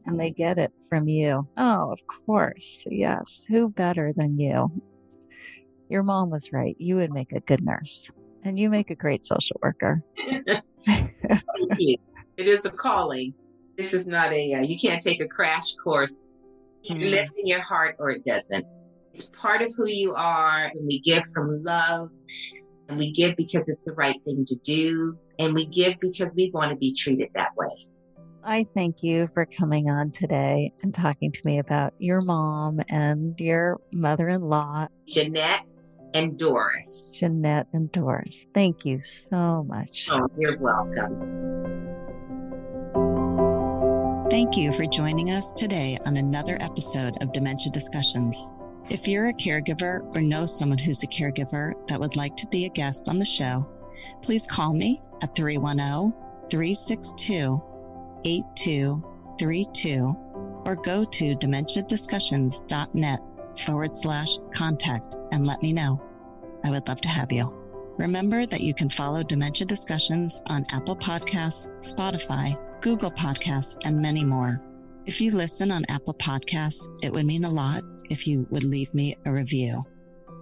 And 0.07 0.19
they 0.21 0.31
get 0.31 0.59
it 0.59 0.73
from 0.89 1.09
you. 1.09 1.47
Oh, 1.57 1.91
of 1.93 2.01
course. 2.27 2.85
Yes. 2.91 3.47
Who 3.49 3.69
better 3.71 4.13
than 4.15 4.39
you? 4.39 4.71
Your 5.89 6.03
mom 6.03 6.31
was 6.31 6.53
right. 6.53 6.75
You 6.79 6.97
would 6.97 7.13
make 7.13 7.33
a 7.33 7.41
good 7.41 7.63
nurse 7.65 8.11
and 8.43 8.59
you 8.59 8.71
make 8.71 8.91
a 8.91 8.95
great 8.95 9.25
social 9.25 9.59
worker. 9.63 10.03
Thank 10.87 11.13
you. 11.79 11.97
It 12.37 12.47
is 12.49 12.65
a 12.65 12.71
calling. 12.71 13.35
This 13.77 13.95
is 13.95 14.07
not 14.07 14.33
a, 14.33 14.55
uh, 14.55 14.61
you 14.61 14.79
can't 14.79 15.01
take 15.03 15.21
a 15.21 15.29
crash 15.29 15.75
course. 15.75 16.27
It 16.85 16.93
Mm. 16.99 17.11
lives 17.11 17.33
in 17.39 17.47
your 17.47 17.61
heart 17.63 17.97
or 17.99 18.11
it 18.11 18.25
doesn't. 18.25 18.67
It's 19.15 19.31
part 19.31 19.63
of 19.63 19.73
who 19.77 19.89
you 19.89 20.13
are. 20.17 20.73
And 20.75 20.85
we 20.85 20.99
give 20.99 21.23
from 21.33 21.63
love. 21.63 22.11
And 22.89 22.99
we 22.99 23.13
give 23.13 23.37
because 23.37 23.69
it's 23.69 23.85
the 23.85 23.93
right 23.93 24.21
thing 24.25 24.45
to 24.45 24.57
do. 24.65 25.17
And 25.39 25.55
we 25.55 25.67
give 25.67 26.01
because 26.01 26.35
we 26.37 26.51
want 26.53 26.71
to 26.71 26.77
be 26.77 26.93
treated 26.93 27.29
that 27.37 27.51
way. 27.57 27.87
I 28.43 28.67
thank 28.75 29.05
you 29.05 29.29
for 29.29 29.47
coming 29.47 29.89
on 29.89 30.11
today 30.11 30.73
and 30.83 30.93
talking 30.93 31.31
to 31.31 31.41
me 31.45 31.61
about 31.61 31.95
your 32.01 32.23
mom 32.23 32.81
and 32.89 33.41
your 33.41 33.81
mother 33.93 34.29
in 34.29 34.43
law, 34.43 34.89
Jeanette 35.07 35.79
and 36.13 36.37
Doris. 36.37 37.13
Jeanette 37.15 37.69
and 37.73 37.93
Doris. 37.93 38.45
Thank 38.53 38.85
you 38.85 38.99
so 38.99 39.65
much. 39.69 40.09
Oh, 40.11 40.27
you're 40.37 40.59
welcome. 40.59 41.55
Thank 44.29 44.57
you 44.57 44.73
for 44.73 44.87
joining 44.87 45.31
us 45.31 45.53
today 45.53 45.99
on 46.05 46.17
another 46.17 46.59
episode 46.61 47.15
of 47.23 47.33
Dementia 47.33 47.71
Discussions. 47.71 48.51
If 48.91 49.09
you're 49.09 49.29
a 49.29 49.33
caregiver 49.33 50.15
or 50.15 50.21
know 50.21 50.45
someone 50.45 50.77
who's 50.79 51.03
a 51.03 51.07
caregiver 51.07 51.73
that 51.89 51.99
would 51.99 52.17
like 52.17 52.37
to 52.37 52.47
be 52.49 52.67
a 52.67 52.69
guest 52.69 53.09
on 53.09 53.19
the 53.19 53.25
show, 53.25 53.67
please 54.21 54.47
call 54.47 54.75
me 54.75 55.01
at 55.23 55.31
oh, 55.31 55.35
310 55.35 56.13
362 56.51 57.63
8232 58.25 60.17
or 60.67 60.77
go 60.77 61.05
to 61.05 61.37
dementiadiscussions.net 61.37 63.21
forward 63.59 63.97
slash 63.97 64.39
contact 64.55 65.15
and 65.33 65.47
let 65.47 65.63
me 65.63 65.73
know. 65.73 66.03
I 66.63 66.71
would 66.71 66.87
love 66.87 67.01
to 67.03 67.09
have 67.09 67.33
you. 67.33 67.53
Remember 67.97 68.45
that 68.45 68.61
you 68.61 68.75
can 68.75 68.91
follow 68.91 69.23
Dementia 69.23 69.67
Discussions 69.67 70.43
on 70.49 70.65
Apple 70.73 70.97
Podcasts, 70.97 71.69
Spotify, 71.79 72.59
Google 72.81 73.11
Podcasts, 73.11 73.77
and 73.85 74.01
many 74.01 74.25
more. 74.25 74.61
If 75.07 75.21
you 75.21 75.33
listen 75.33 75.71
on 75.71 75.85
Apple 75.91 76.15
Podcasts, 76.15 76.89
it 77.03 77.13
would 77.13 77.27
mean 77.27 77.45
a 77.45 77.51
lot 77.51 77.85
if 78.09 78.27
you 78.27 78.47
would 78.51 78.65
leave 78.65 78.93
me 78.95 79.15
a 79.27 79.33
review. 79.33 79.85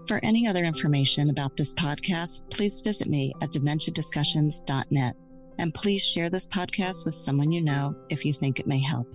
For 0.07 0.20
any 0.22 0.46
other 0.46 0.64
information 0.64 1.31
about 1.31 1.57
this 1.57 1.75
podcast, 1.75 2.48
please 2.51 2.81
visit 2.81 3.09
me 3.09 3.33
at 3.42 3.51
dementiadiscussions.net. 3.51 5.16
And 5.59 5.75
please 5.75 6.03
share 6.03 6.31
this 6.31 6.46
podcast 6.46 7.05
with 7.05 7.14
someone 7.14 7.51
you 7.51 7.61
know 7.61 7.94
if 8.09 8.25
you 8.25 8.33
think 8.33 8.61
it 8.61 8.66
may 8.66 8.81
help. 8.81 9.12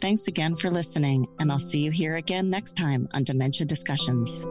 Thanks 0.00 0.28
again 0.28 0.54
for 0.54 0.70
listening, 0.70 1.26
and 1.38 1.50
I'll 1.50 1.58
see 1.58 1.80
you 1.80 1.90
here 1.90 2.16
again 2.16 2.50
next 2.50 2.74
time 2.74 3.08
on 3.14 3.24
Dementia 3.24 3.66
Discussions. 3.66 4.44